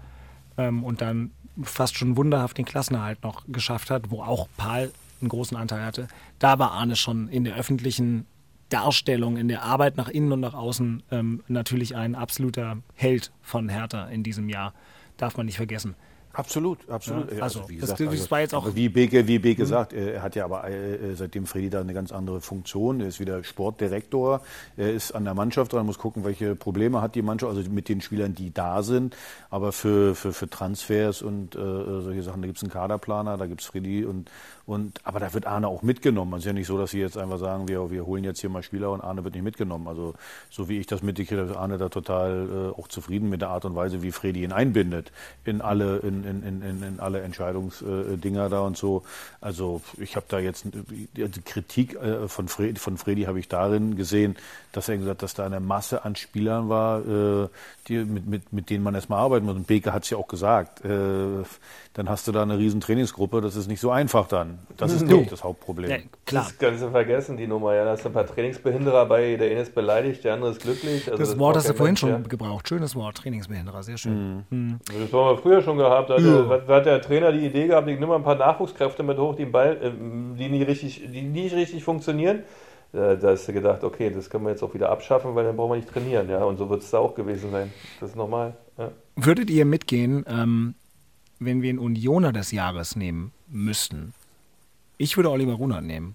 [0.59, 1.31] ähm, und dann
[1.63, 6.09] fast schon wunderhaft den Klassenerhalt noch geschafft hat, wo auch Paul einen großen Anteil hatte,
[6.39, 8.27] da war Arne schon in der öffentlichen
[8.69, 13.69] Darstellung, in der Arbeit nach innen und nach außen ähm, natürlich ein absoluter Held von
[13.69, 14.75] Hertha in diesem Jahr.
[15.17, 15.95] Darf man nicht vergessen.
[16.35, 17.32] Absolut, absolut.
[17.32, 20.20] Ja, also, wie das- gesagt, das war jetzt auch- wie Beke, wie Beke sagt, er
[20.22, 23.01] hat ja aber äh, seitdem Freddy da eine ganz andere Funktion.
[23.01, 24.41] Er ist wieder Sportdirektor.
[24.76, 27.89] Er ist an der Mannschaft dran, muss gucken, welche Probleme hat die Mannschaft, also mit
[27.89, 29.16] den Spielern, die da sind.
[29.51, 33.47] Aber für, für, für Transfers und äh, solche Sachen, da gibt es einen Kaderplaner, da
[33.47, 34.30] gibt es Freddy und,
[34.67, 36.33] und aber da wird Arne auch mitgenommen.
[36.35, 38.49] Es ist ja nicht so, dass sie jetzt einfach sagen, wir, wir holen jetzt hier
[38.49, 39.89] mal Spieler und Arne wird nicht mitgenommen.
[39.89, 40.15] Also
[40.51, 43.51] so wie ich das mitgekriegt habe, ist Arne da total äh, auch zufrieden mit der
[43.51, 45.12] Art und Weise, wie Freddy ihn einbindet
[45.45, 49.03] in alle, in, in, in, in, alle Entscheidungsdinger da und so.
[49.41, 53.97] Also ich habe da jetzt die Kritik äh, von Freddy, von Freddy habe ich darin
[53.97, 54.37] gesehen,
[54.73, 57.49] dass er gesagt, dass da eine Masse an Spielern war, äh,
[57.89, 59.57] die, mit, mit, mit denen man erstmal arbeiten muss.
[59.57, 60.85] Und Beke hat es ja auch gesagt.
[60.85, 61.45] Äh,
[61.95, 64.54] dann hast du da eine riesen Trainingsgruppe, das ist nicht so einfach dann.
[64.77, 65.19] Das ist Du.
[65.19, 65.91] nicht das Hauptproblem.
[65.91, 65.97] Ja,
[66.27, 66.45] klar.
[66.45, 67.75] Das kannst du vergessen, die Nummer.
[67.75, 70.61] Ja, da hast du ein paar Trainingsbehinderer bei, der eine ist beleidigt, der andere ist
[70.63, 71.07] glücklich.
[71.11, 72.19] Also Das Wort braucht hast du vorhin Mensch, schon ja.
[72.19, 72.69] gebraucht.
[72.69, 74.45] Schönes Wort, Trainingsbehinderer, sehr schön.
[74.51, 74.81] Hm.
[74.87, 76.11] Das haben wir früher schon gehabt.
[76.11, 76.23] Da hat,
[76.69, 76.75] Ja.
[76.77, 79.45] hat der Trainer die Idee gehabt, ich nehme mal ein paar Nachwuchskräfte mit hoch, die,
[79.47, 79.91] Ball, äh,
[80.39, 82.41] die, nie richtig, die nicht richtig funktionieren.
[82.93, 85.57] Äh, Da hast du gedacht, okay, das können wir jetzt auch wieder abschaffen, weil dann
[85.57, 86.29] brauchen wir nicht trainieren.
[86.29, 87.73] Ja, und so wird es da auch gewesen sein.
[88.01, 88.55] Das ist normal.
[88.79, 88.91] Ja.
[89.17, 90.75] Würdet ihr mitgehen, ähm,
[91.39, 94.13] wenn wir einen Unioner des Jahres nehmen müssten?
[94.97, 96.14] Ich würde Oliver Runert nehmen.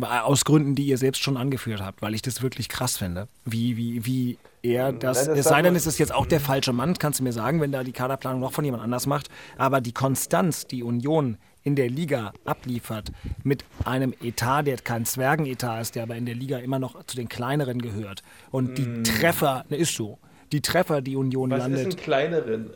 [0.00, 3.26] Aus Gründen, die ihr selbst schon angeführt habt, weil ich das wirklich krass finde.
[3.44, 5.26] Wie, wie, wie er das.
[5.26, 7.32] Nein, das es sei denn, es ist jetzt auch der falsche Mann, kannst du mir
[7.32, 9.28] sagen, wenn da die Kaderplanung noch von jemand anders macht.
[9.56, 13.10] Aber die Konstanz, die Union in der Liga abliefert,
[13.42, 17.16] mit einem Etat, der kein Zwergenetat ist, der aber in der Liga immer noch zu
[17.16, 18.22] den kleineren gehört.
[18.50, 20.18] Und die Treffer, ne, ist so.
[20.52, 21.52] Die Treffer, die Union Mm.
[21.52, 21.88] Was landet.
[21.88, 22.70] ist ein kleineren?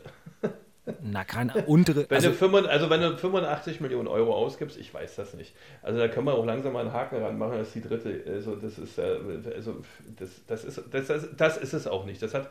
[1.01, 2.05] Na, keine untere.
[2.09, 5.53] Wenn, Also, du 85, also wenn du 85 Millionen Euro ausgibst, ich weiß das nicht.
[5.81, 8.21] Also da können wir auch langsam mal einen Haken ranmachen, das ist die dritte.
[8.27, 9.03] Also das ist, äh,
[9.55, 9.75] also
[10.19, 12.21] das, das, ist, das, das, das ist es auch nicht.
[12.21, 12.49] Das hat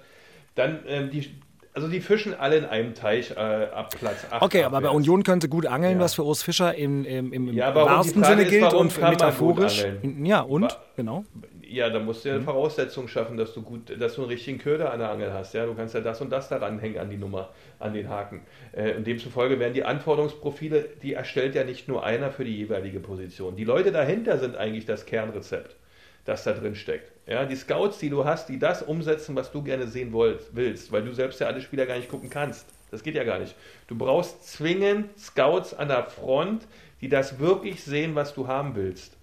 [0.55, 1.31] dann ähm, die,
[1.75, 4.43] also die fischen alle in einem Teich äh, ab Platz 8.
[4.43, 4.89] okay, aber bei.
[4.91, 6.05] Union können sie gut angeln, Ja.
[6.05, 9.85] was für Urs Fischer im, im, im Ja, wahrsten Sinne gilt und metaphorisch.
[10.23, 10.79] Ja, und?
[10.97, 11.25] Genau.
[11.73, 12.35] Ja, da musst du Mhm.
[12.37, 15.55] ja Voraussetzungen schaffen, dass du gut, dass du einen richtigen Köder an der Angel hast.
[15.55, 17.49] Ja, du kannst ja das und das daran hängen an die Nummer,
[17.79, 18.43] an den Haken.
[18.73, 23.01] Äh, und demzufolge werden die Anforderungsprofile, die erstellt ja nicht nur einer für die jeweilige
[23.01, 23.57] Position.
[23.57, 25.77] Die Leute dahinter sind eigentlich das Kernrezept,
[26.25, 27.11] das da drin steckt.
[27.27, 30.93] Ja, die Scouts, die du hast, die das umsetzen, was du gerne sehen wollt, willst,
[30.93, 32.67] weil du selbst ja alle Spieler gar nicht gucken kannst.
[32.91, 33.55] Das geht ja gar nicht.
[33.87, 36.67] Du brauchst zwingend Scouts an der Front,
[37.01, 39.17] die das wirklich sehen, was du haben willst.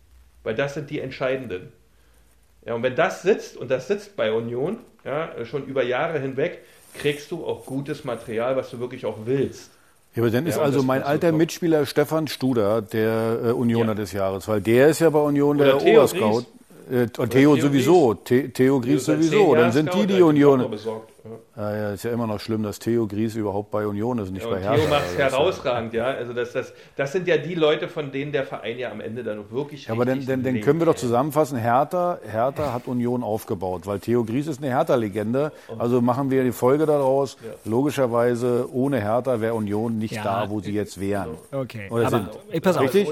[0.43, 1.72] Weil das sind die Entscheidenden.
[2.70, 6.59] Ja, und wenn das sitzt, und das sitzt bei Union, ja, schon über Jahre hinweg,
[6.93, 9.72] kriegst du auch gutes Material, was du wirklich auch willst.
[10.13, 11.32] Ja, aber dann ist Ja, also mein alter.
[11.32, 13.95] Mitspieler Stefan Studer der äh, Unioner Ja.
[13.95, 16.45] des Jahres, weil der ist ja bei Union Oder der Theo Oberscout.
[16.89, 16.91] Gries.
[16.91, 19.55] Äh, und Theo, Theo sowieso, The Theo Gries Seit zehn sowieso.
[19.55, 20.24] Dann sind die die ich
[21.60, 21.70] Ja.
[21.72, 24.43] Ja, ja, ist ja immer noch schlimm, dass Theo Gries überhaupt bei Union ist, nicht
[24.45, 24.76] Ja, bei und Hertha.
[24.78, 26.05] Theo macht es Also ja- herausragend, ja.
[26.05, 29.24] Also das, das, das sind ja die Leute, von denen der Verein ja am Ende
[29.24, 32.88] dann wirklich Ja, aber dann, richtig dann, dann können wir doch zusammenfassen, Hertha, Hertha hat
[32.88, 35.51] Union aufgebaut, weil Theo Gries ist eine Hertha-Legende.
[35.78, 37.36] Also machen wir die Folge daraus.
[37.66, 40.24] Logischerweise, ohne Hertha wäre Union nicht Ja.
[40.24, 41.32] da, wo sie jetzt wären.
[41.51, 41.88] Okay.
[41.89, 42.84] Oder aber sind- ey, pass auf.
[42.93, 43.10] Richtig?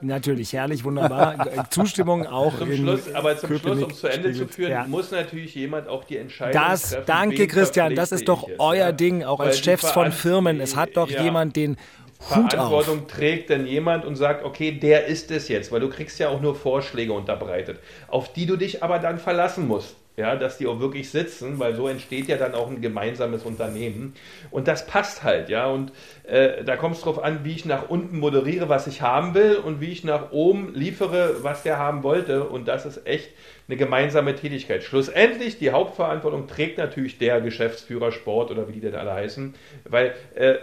[0.00, 1.34] Natürlich, herrlich, wunderbar.
[1.70, 4.84] Zustimmung auch Zum in Schluss, aber zum Schluss, Köpenick, um zu Ende zu führen, Ja.
[4.86, 7.04] muss natürlich jemand auch die Entscheidung Das, treffen.
[7.06, 7.48] danke wen
[7.96, 10.60] Christian, das ist doch euer jetzt, Ding, auch Weil als Chefs von Firmen.
[10.60, 11.22] Es hat doch ja.
[11.22, 11.76] jemand den.
[12.20, 16.28] Verantwortung trägt denn jemand und sagt, okay, der ist es jetzt, weil du kriegst ja
[16.28, 17.78] auch nur Vorschläge unterbreitet,
[18.08, 19.96] auf die du dich aber dann verlassen musst.
[20.16, 24.14] Ja, dass die auch wirklich sitzen, weil so entsteht ja dann auch ein gemeinsames Unternehmen.
[24.50, 25.66] Und das passt halt, ja.
[25.66, 25.92] Und
[26.24, 29.56] äh, da kommt es drauf an, wie ich nach unten moderiere, was ich haben will
[29.56, 32.44] und wie ich nach oben liefere, was der haben wollte.
[32.44, 33.30] Und das ist echt
[33.68, 34.82] eine gemeinsame Tätigkeit.
[34.82, 39.54] Schlussendlich, die Hauptverantwortung trägt natürlich der Geschäftsführer Sport oder wie die denn alle heißen,
[39.84, 40.56] weil äh,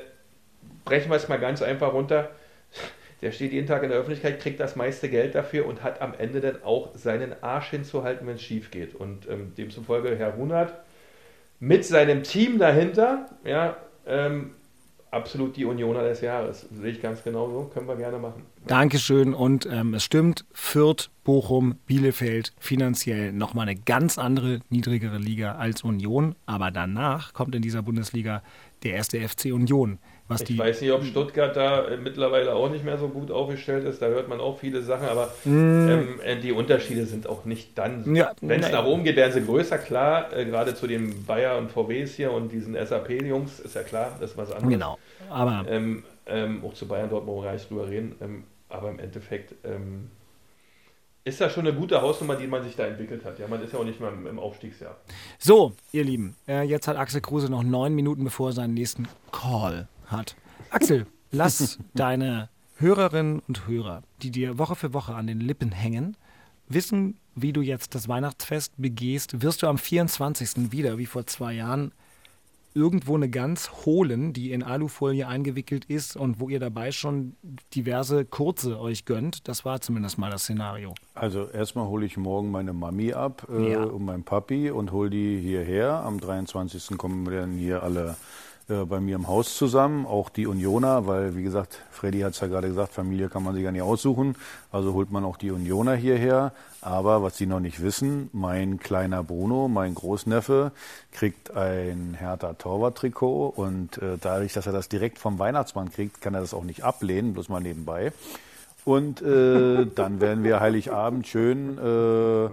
[0.85, 2.29] brechen wir es mal ganz einfach runter.
[3.22, 6.13] Der steht jeden Tag in der Öffentlichkeit, kriegt das meiste Geld dafür und hat am
[6.18, 8.93] Ende dann auch seinen Arsch hinzuhalten, wenn es schief geht.
[8.93, 10.74] Und ähm, demzufolge Herr Runert
[11.59, 14.51] mit seinem Team dahinter, ja, ähm,
[15.11, 16.68] absolut die Unioner des Jahres.
[16.72, 18.43] Sehe ich ganz genau so, können wir gerne machen.
[18.68, 19.34] Dankeschön.
[19.34, 25.84] Und ähm, es stimmt, Fürth, Bochum, Bielefeld finanziell nochmal eine ganz andere, niedrigere Liga als
[25.84, 26.36] Union.
[26.45, 28.43] Aber danach kommt in dieser Bundesliga
[28.84, 29.99] der erste FC Union.
[30.30, 33.32] Was Ich die, weiß nicht, ob Stuttgart da äh, mittlerweile auch nicht mehr so gut
[33.32, 34.01] aufgestellt ist.
[34.01, 38.13] Da hört man auch viele Sachen, aber ähm, äh, die Unterschiede sind auch nicht dann.
[38.13, 40.34] Ja, Wenn es nach oben geht, werden sie größer, klar.
[40.36, 44.32] Äh, gerade zu den Bayer und VWs hier und diesen SAP-Jungs ist ja klar, das
[44.32, 44.69] ist was anderes.
[44.73, 44.97] Genau.
[45.30, 48.15] Aber Ähm, ähm, auch zu Bayern dort brauchen wir gar nicht drüber reden.
[48.21, 50.09] Ähm, aber im Endeffekt ähm,
[51.23, 53.39] ist das schon eine gute Hausnummer, die man sich da entwickelt hat.
[53.39, 54.97] Ja, man ist ja auch nicht mehr im, im Aufstiegsjahr.
[55.39, 59.07] so, ihr Lieben, äh, jetzt hat Axel Kruse noch neun Minuten, bevor er seinen nächsten
[59.32, 60.36] Call hat.
[60.72, 66.16] Axel, lass deine Hörerinnen und Hörer, die dir Woche für Woche an den Lippen hängen,
[66.68, 69.41] wissen, wie du jetzt das Weihnachtsfest begehst.
[69.41, 70.72] Wirst du am 24.
[70.72, 71.91] wieder, wie vor zwei Jahren,
[72.74, 77.36] irgendwo eine Gans holen, die in Alufolie eingewickelt ist und wo ihr dabei schon
[77.74, 79.47] diverse kurze euch gönnt.
[79.47, 80.93] Das war zumindest mal das Szenario.
[81.16, 83.84] Also erstmal hole ich morgen meine Mami ab äh, Ja.
[83.84, 86.03] und meinen Papi und hole die hierher.
[86.03, 86.97] Am 23.
[86.97, 88.16] kommen wir dann hier alle
[88.70, 92.41] äh, bei mir im Haus zusammen, auch die Unioner, weil wie gesagt, Freddy hat es
[92.41, 94.36] ja gerade gesagt, Familie kann man sich ja nicht aussuchen,
[94.72, 96.51] also holt man auch die Unioner hierher.
[96.82, 100.72] Aber was Sie noch nicht wissen, mein kleiner Bruno, mein Großneffe,
[101.11, 106.34] kriegt ein Hertha Torwart-Trikot und äh, dadurch, dass er das direkt vom Weihnachtsmann kriegt, kann
[106.34, 108.11] er das auch nicht ablehnen, bloß mal nebenbei.
[108.88, 112.49] Und äh, dann werden wir Heiligabend schön, äh,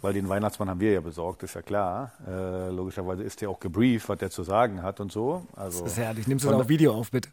[0.00, 2.12] weil den Weihnachtsmann haben wir ja besorgt, ist ja klar.
[2.24, 5.44] Äh, logischerweise ist der auch gebrieft, was der zu sagen hat und so.
[5.56, 6.28] Also, Das ist herrlich.
[6.28, 7.30] Nimmst du das auf Video auf, bitte?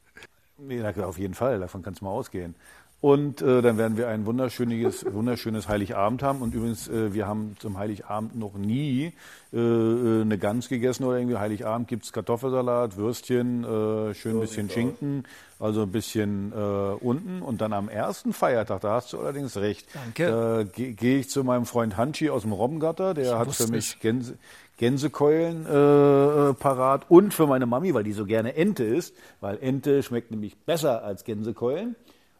[0.58, 2.56] Nee, auf jeden Fall, davon kannst du mal ausgehen.
[3.02, 6.42] Und äh, dann werden wir ein wunderschönes, wunderschönes Heiligabend haben.
[6.42, 9.14] Und übrigens, äh, wir haben zum Heiligabend noch nie
[9.54, 11.38] äh, äh, eine Gans gegessen oder irgendwie.
[11.38, 15.24] Heiligabend gibt's Kartoffelsalat, Würstchen, äh, schön ein bisschen Schinken,
[15.60, 17.42] also ein bisschen äh, unten.
[17.42, 20.26] Und dann am ersten Feiertag, da hast du allerdings recht, Danke.
[20.28, 23.72] da ge- gehe ich zu meinem Freund Hanschi aus dem Robbengatter, der hat wusste für
[23.72, 24.38] mich Gänse,
[24.76, 25.70] Gänsekeulen äh,
[26.50, 30.32] äh, parat und für meine Mami, weil die so gerne Ente isst, weil Ente schmeckt
[30.32, 31.96] nämlich besser als Gänsekeulen.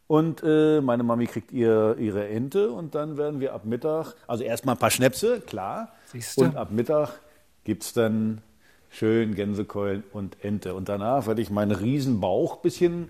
[0.10, 4.44] Und äh, meine Mami kriegt ihr, ihre Ente und dann werden wir ab Mittag, also
[4.44, 5.94] erstmal ein paar Schnäpse, klar.
[6.08, 6.46] Siehste.
[6.46, 7.20] Und ab Mittag
[7.64, 8.42] gibt's dann
[8.90, 10.74] schön Gänsekeulen und Ente.
[10.74, 13.10] Und danach werde ich meinen riesen Bauch bisschen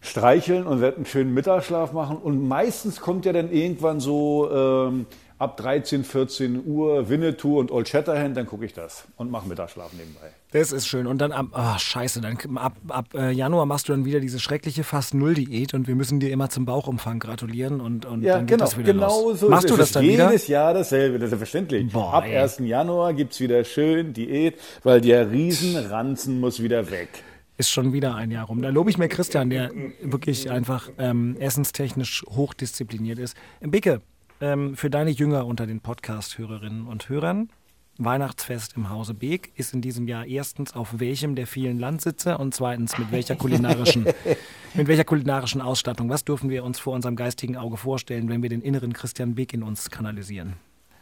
[0.00, 2.16] streicheln und werde einen schönen Mittagsschlaf machen.
[2.16, 5.06] Und meistens kommt ja dann irgendwann so ähm,
[5.40, 9.92] ab 13, 14 Uhr Winnetou und Old Shatterhand, dann gucke ich das und mache Mittagsschlaf
[9.94, 10.30] nebenbei.
[10.52, 11.06] Das ist schön.
[11.06, 14.38] Und dann ab, ah, scheiße, dann ab, ab äh, Januar machst du dann wieder diese
[14.38, 18.58] schreckliche Fast-Null-Diät und wir müssen dir immer zum Bauchumfang gratulieren und, und Ja, dann geht
[18.58, 19.40] genau, das wieder genau los.
[19.40, 19.78] so Machst ist du es.
[19.80, 20.26] das Es dann ist wieder?
[20.26, 21.90] Jedes Jahr dasselbe, das ist selbstverständlich.
[21.92, 22.36] Boah, Ab ey.
[22.36, 22.58] 1.
[22.58, 27.08] Januar gibt's wieder schön Diät, weil der Riesenranzen muss wieder weg.
[27.56, 28.60] Ist schon wieder ein Jahr rum.
[28.62, 29.70] Da lobe ich mir Christian, der
[30.02, 33.36] wirklich einfach ähm, essenstechnisch hochdiszipliniert ist.
[33.60, 34.00] Bicke,
[34.40, 37.50] ähm, für deine Jünger unter den Podcast-Hörerinnen und Hörern,
[37.98, 42.54] Weihnachtsfest im Hause Beek ist in diesem Jahr erstens auf welchem der vielen Landsitze und
[42.54, 44.06] zweitens mit welcher kulinarischen,
[44.74, 46.08] mit welcher kulinarischen Ausstattung.
[46.08, 49.52] Was dürfen wir uns vor unserem geistigen Auge vorstellen, wenn wir den inneren Christian Beek
[49.52, 50.54] in uns kanalisieren?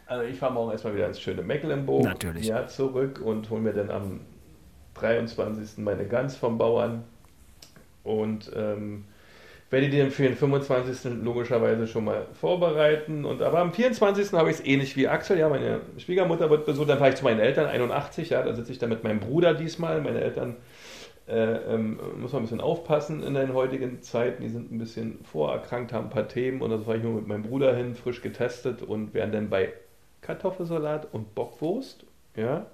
[0.06, 2.02] Also ich fahre morgen erstmal wieder ins schöne Mecklenburg.
[2.02, 2.46] Natürlich.
[2.46, 4.20] Ja, zurück und hole mir dann am
[4.94, 5.78] 23.
[5.78, 7.04] meine Gans vom Bauern
[8.02, 9.04] und ähm,
[9.70, 11.22] werde die dann für den 25.
[11.22, 13.24] logischerweise schon mal vorbereiten.
[13.24, 14.32] Und aber am 24.
[14.32, 15.38] habe ich es ähnlich wie Axel.
[15.38, 16.88] Ja, meine Schwiegermutter wird besucht.
[16.88, 18.30] Dann fahre ich zu meinen Eltern, 81.
[18.30, 20.00] Ja, da sitze ich dann mit meinem Bruder diesmal.
[20.00, 20.56] Meine Eltern
[21.28, 24.42] äh, ähm, muss man ein bisschen aufpassen in den heutigen Zeiten.
[24.42, 26.62] Die sind ein bisschen vorerkrankt, haben ein paar Themen.
[26.62, 29.72] Und da fahre ich nur mit meinem Bruder hin, frisch getestet und werden dann bei
[30.22, 32.06] Kartoffelsalat und Bockwurst.
[32.36, 32.66] Ja,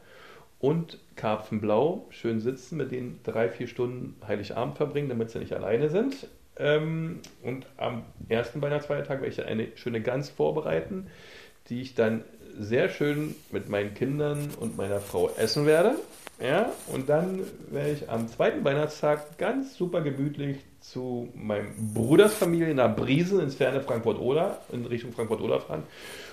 [0.60, 5.90] und Karpfenblau schön sitzen, mit denen drei, vier Stunden Heiligabend verbringen, damit sie nicht alleine
[5.90, 6.28] sind.
[6.56, 11.08] Ähm, und am ersten Weihnachtsfeiertag werde ich dann eine schöne Gans vorbereiten,
[11.68, 12.24] die ich dann
[12.58, 15.96] sehr schön mit meinen Kindern und meiner Frau essen werde.
[16.40, 17.40] Ja, und dann
[17.70, 23.54] werde ich am zweiten Weihnachtstag ganz super gemütlich zu meinem Bruders Familie nach Briesen ins
[23.54, 25.84] ferne Frankfurt-Oder, in Richtung Frankfurt-Oder fahren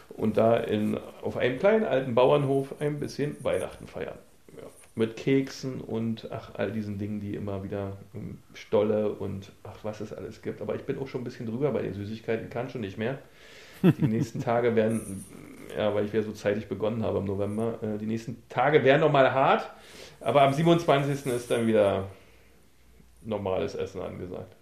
[0.10, 4.18] und da in, auf einem kleinen alten Bauernhof ein bisschen Weihnachten feiern.
[5.02, 9.78] Ja, mit Keksen und ach, all diesen Dingen, die immer wieder ähm, Stolle und ach,
[9.84, 10.62] was es alles gibt.
[10.62, 13.18] Aber ich bin auch schon ein bisschen drüber bei den Süßigkeiten, kann schon nicht mehr.
[13.84, 15.26] Die nächsten Tage werden,
[15.76, 19.02] ja, weil ich wieder so zeitig begonnen habe im November, äh, die nächsten Tage werden
[19.02, 19.70] nochmal hart,
[20.20, 21.26] aber am 27.
[21.28, 22.08] ist dann wieder
[23.24, 24.56] normales Essen angesagt.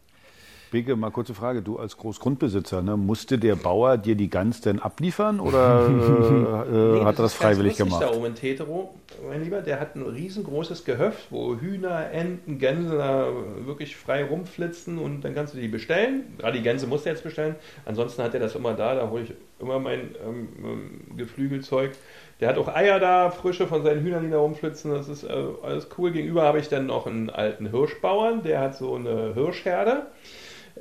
[0.72, 1.61] Beke, mal kurze Frage.
[1.61, 6.99] Du als Großgrundbesitzer, ne, musste der Bauer dir die Gans denn abliefern oder äh, äh,
[6.99, 8.01] Nee, hat er das ganz freiwillig gemacht?
[8.01, 8.93] Da oben in Tetero,
[9.28, 13.28] mein Lieber, der hat ein riesengroßes Gehöft, wo Hühner, Enten, Gänse da
[13.65, 16.24] wirklich frei rumflitzen und dann kannst du die bestellen.
[16.38, 17.55] Gerade die Gänse musst du jetzt bestellen.
[17.86, 21.91] Ansonsten hat er das immer da, da hole ich immer mein ähm, ähm, Geflügelzeug.
[22.39, 24.91] Der hat auch Eier da, frische von seinen Hühnern, die da rumflitzen.
[24.91, 26.11] Das ist äh, alles cool.
[26.11, 30.07] Gegenüber habe ich dann noch einen alten Hirschbauern, der hat so eine Hirschherde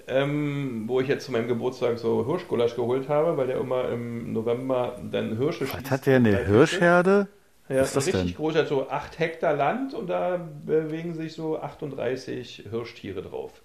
[0.07, 4.33] ähm, wo ich jetzt zu meinem Geburtstag so Hirschgulasch geholt habe, weil der immer im
[4.33, 5.85] November dann Hirsche schießt.
[5.85, 6.45] Was hat der eine.
[6.45, 7.29] Hirschherde?
[7.69, 8.35] Ja, Was ist das richtig denn?
[8.37, 13.61] groß, hat so 8 Hektar Land und da bewegen sich so 38 Hirschtiere drauf.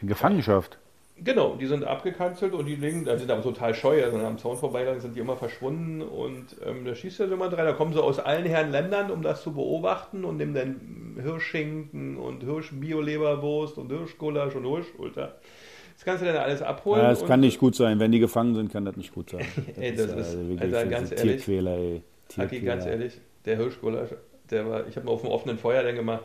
[0.00, 0.78] In Gefangenschaft.
[1.16, 4.56] Genau, die sind abgekanzelt und die liegen, da sind aber total scheu, also am Zaun
[4.56, 8.02] vorbeigegangen sind die immer verschwunden und ähm, da schießt ja immer drei, da kommen sie
[8.02, 13.90] aus allen Herren Ländern, um das zu beobachten und nehmen dann Hirschschinken und Hirsch-Bio-Leberwurst und
[13.90, 15.36] Hirschgulasch und Hirschschulter.
[15.94, 17.02] Das kannst du dann alles abholen.
[17.02, 18.00] Ja, das kann nicht gut sein.
[18.00, 19.46] Wenn die gefangen sind, kann das nicht gut sein.
[19.54, 21.44] Das ey, das ist, ja also wirklich Alter, ganz ehrlich.
[21.44, 22.02] Tierquäler, ey.
[22.36, 22.64] Haki, Tierquäler.
[22.64, 24.08] ganz ehrlich, der Hirschgulasch,
[24.50, 26.24] der war, ich habe mal auf dem offenen Feuer dann gemacht.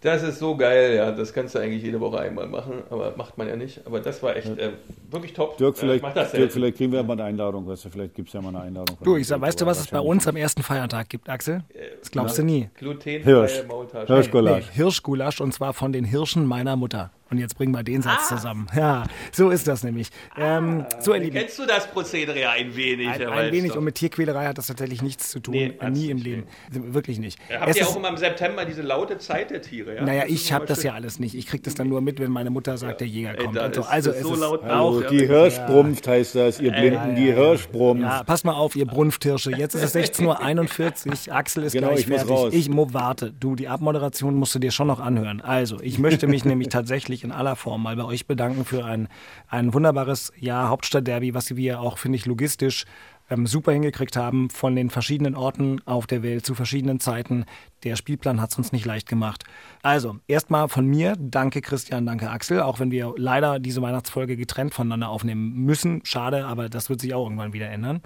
[0.00, 3.36] Das ist so geil, ja, das kannst du eigentlich jede Woche einmal machen, aber macht
[3.36, 3.84] man ja nicht.
[3.84, 4.70] Aber das war echt äh,
[5.10, 5.56] wirklich top.
[5.56, 7.66] Dirk, Ja, vielleicht, das Dirk, vielleicht kriegen wir ja mal eine Einladung.
[7.66, 8.96] Weißt du, vielleicht gibt es ja mal eine Einladung.
[9.02, 11.64] Du, ich sag, weißt du, was es bei uns am ersten Feiertag gibt, Axel?
[11.98, 12.70] Das glaubst du nie.
[12.74, 13.64] Glutenfreie Hirsch.
[13.66, 14.14] Maultasche.
[14.14, 14.66] Hirschgulasch.
[14.68, 17.10] Nee, Hirschgulasch und zwar von den Hirschen meiner Mutter.
[17.30, 18.36] Und jetzt bringen wir den Satz Ah.
[18.36, 18.66] zusammen.
[18.74, 20.08] Ja, so ist das nämlich.
[20.36, 23.06] Ähm, so, ihr Lieben, Kennst du das Prozedere ja ein wenig?
[23.08, 23.76] ein, ein wenig Waldstock?
[23.78, 25.52] und mit Tierquälerei hat das tatsächlich nichts zu tun.
[25.54, 26.44] Nee, nie im nicht, Leben.
[26.70, 27.38] Wirklich nicht.
[27.50, 29.96] Habt Es ihr auch immer im September diese laute Zeit der Tiere?
[29.96, 30.04] Ja?
[30.04, 31.34] naja, Das ich habe das ja alles nicht.
[31.34, 33.56] Ich krieg das dann nur mit, wenn meine Mutter sagt, der Jäger Ey, kommt.
[33.56, 33.80] da und so.
[33.82, 36.60] ist Also es es so ist laut auch Also, Ja, die Hirsch brummt heißt das.
[36.60, 38.00] Ihr Blinden, die Hirsch brummt.
[38.00, 39.50] Ja, pass mal auf, ihr Brunfthirsche.
[39.50, 41.34] Jetzt ist es 16.41 Uhr.
[41.34, 42.36] Axel ist Genau, gleich ich muss fertig.
[42.36, 42.52] raus.
[42.54, 43.32] Ich warte.
[43.38, 45.40] Du, die Abmoderation musst du dir schon noch anhören.
[45.40, 49.08] Also, ich möchte mich nämlich tatsächlich in aller Form mal bei euch bedanken für ein,
[49.48, 52.84] ein wunderbares Jahr Hauptstadtderby, was wir auch, finde ich, logistisch
[53.30, 57.44] ähm, super hingekriegt haben, von den verschiedenen Orten auf der Welt zu verschiedenen Zeiten.
[57.84, 59.44] Der Spielplan hat es uns nicht leicht gemacht.
[59.82, 64.74] Also, erstmal von mir, danke Christian, danke Axel, auch wenn wir leider diese Weihnachtsfolge getrennt
[64.74, 66.00] voneinander aufnehmen müssen.
[66.04, 68.00] Schade, aber das wird sich auch irgendwann wieder ändern.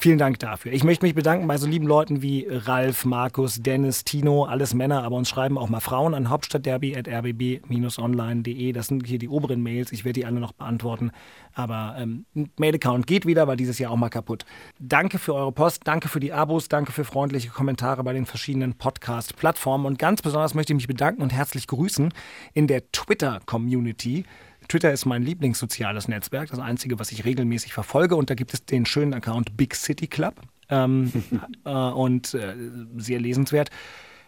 [0.00, 0.72] Vielen Dank dafür.
[0.72, 5.02] Ich möchte mich bedanken bei so lieben Leuten wie Ralf, Markus, Dennis, Tino, alles Männer,
[5.02, 8.70] aber uns schreiben auch mal Frauen an hauptstadtderby.rbb-online.de.
[8.70, 9.90] Das sind hier die oberen Mails.
[9.90, 11.10] Ich werde die alle noch beantworten.
[11.52, 12.26] Aber ähm,
[12.58, 14.44] Mail-Account geht wieder, war dieses Jahr auch mal kaputt.
[14.78, 18.74] Danke für eure Post, danke für die Abos, danke für freundliche Kommentare bei den verschiedenen
[18.74, 19.84] Podcast-Plattformen.
[19.84, 22.14] Und ganz besonders möchte ich mich bedanken und herzlich grüßen
[22.54, 24.26] in der Twitter-Community.
[24.68, 28.16] Twitter ist mein Lieblingssoziales Netzwerk, das einzige, was ich regelmäßig verfolge.
[28.16, 30.40] Und da gibt es den schönen Account Big City Club.
[30.68, 31.10] Ähm,
[31.64, 32.54] äh, und äh,
[32.96, 33.70] sehr lesenswert.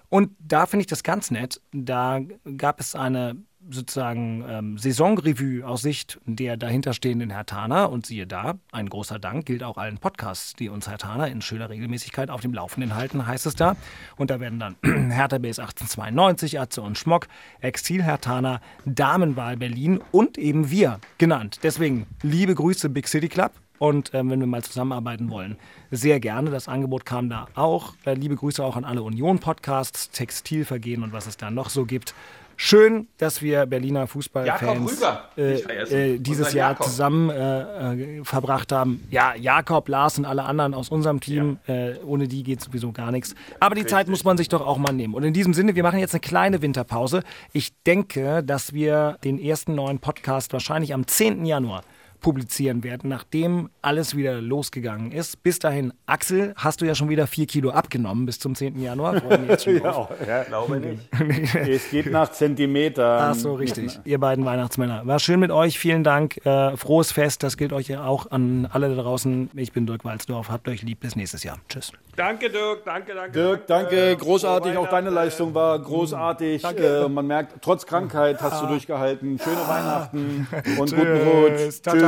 [0.08, 1.60] Und da finde ich das ganz nett.
[1.72, 2.20] Da
[2.56, 3.36] gab es eine
[3.68, 7.90] sozusagen ähm, Saisonrevue aus Sicht der dahinterstehenden Hertaner.
[7.90, 11.68] Und siehe da, ein großer Dank gilt auch allen Podcasts, die uns Hertaner in schöner
[11.68, 13.76] Regelmäßigkeit auf dem Laufenden halten, heißt es da.
[14.16, 14.76] Und da werden dann
[15.10, 17.28] Hertha Base 1892, Atze und Schmock,
[17.60, 21.60] Exil Hertaner, Damenwahl Berlin und eben wir genannt.
[21.62, 23.52] Deswegen liebe Grüße Big City Club.
[23.80, 25.56] Und ähm, wenn wir mal zusammenarbeiten wollen,
[25.90, 26.50] sehr gerne.
[26.50, 27.94] Das Angebot kam da auch.
[28.04, 32.14] Äh, liebe Grüße auch an alle Union-Podcasts, Textilvergehen und was es da noch so gibt.
[32.62, 35.02] Schön, dass wir Berliner Fußballfans
[35.38, 36.88] äh, äh, dieses Jahr Jakob.
[36.88, 39.02] zusammen äh, äh, verbracht haben.
[39.10, 41.56] Ja, Jakob, Lars und alle anderen aus unserem Team.
[41.66, 43.34] Äh, ohne die geht sowieso gar nichts.
[43.60, 45.14] Aber die Zeit muss man sich doch auch mal nehmen.
[45.14, 47.22] Und in diesem Sinne, wir machen jetzt eine kleine Winterpause.
[47.54, 51.46] Ich denke, dass wir den ersten neuen Podcast wahrscheinlich am 10.
[51.46, 51.82] Januar
[52.20, 55.42] publizieren werden, nachdem alles wieder losgegangen ist.
[55.42, 58.80] Bis dahin, Axel, hast du ja schon wieder vier Kilo abgenommen bis zum 10.
[58.80, 59.20] Januar.
[59.20, 60.08] Drauf.
[60.26, 61.54] Ja, Glaube nicht.
[61.54, 63.30] es geht nach Zentimetern.
[63.30, 63.98] Ach so, richtig.
[64.04, 65.06] Ihr beiden Weihnachtsmänner.
[65.06, 65.78] War schön mit euch.
[65.78, 66.44] Vielen Dank.
[66.44, 67.42] Äh, frohes Fest.
[67.42, 69.50] Das gilt euch ja auch an alle da draußen.
[69.54, 70.48] Ich bin Dirk Walzdorf.
[70.50, 71.00] Habt euch lieb.
[71.00, 71.58] Bis nächstes Jahr.
[71.68, 71.92] Tschüss.
[72.16, 72.84] Danke, Dirk.
[72.84, 73.32] Danke, danke.
[73.32, 74.72] Dirk, danke, großartig.
[74.74, 75.10] Frohe Auch deine.
[75.10, 76.62] Leistung war großartig.
[76.64, 79.38] Äh, man merkt, trotz Krankheit hast du durchgehalten.
[79.38, 80.46] Schöne Weihnachten
[80.78, 81.80] und guten Rutsch.
[81.82, 81.82] Tschüss.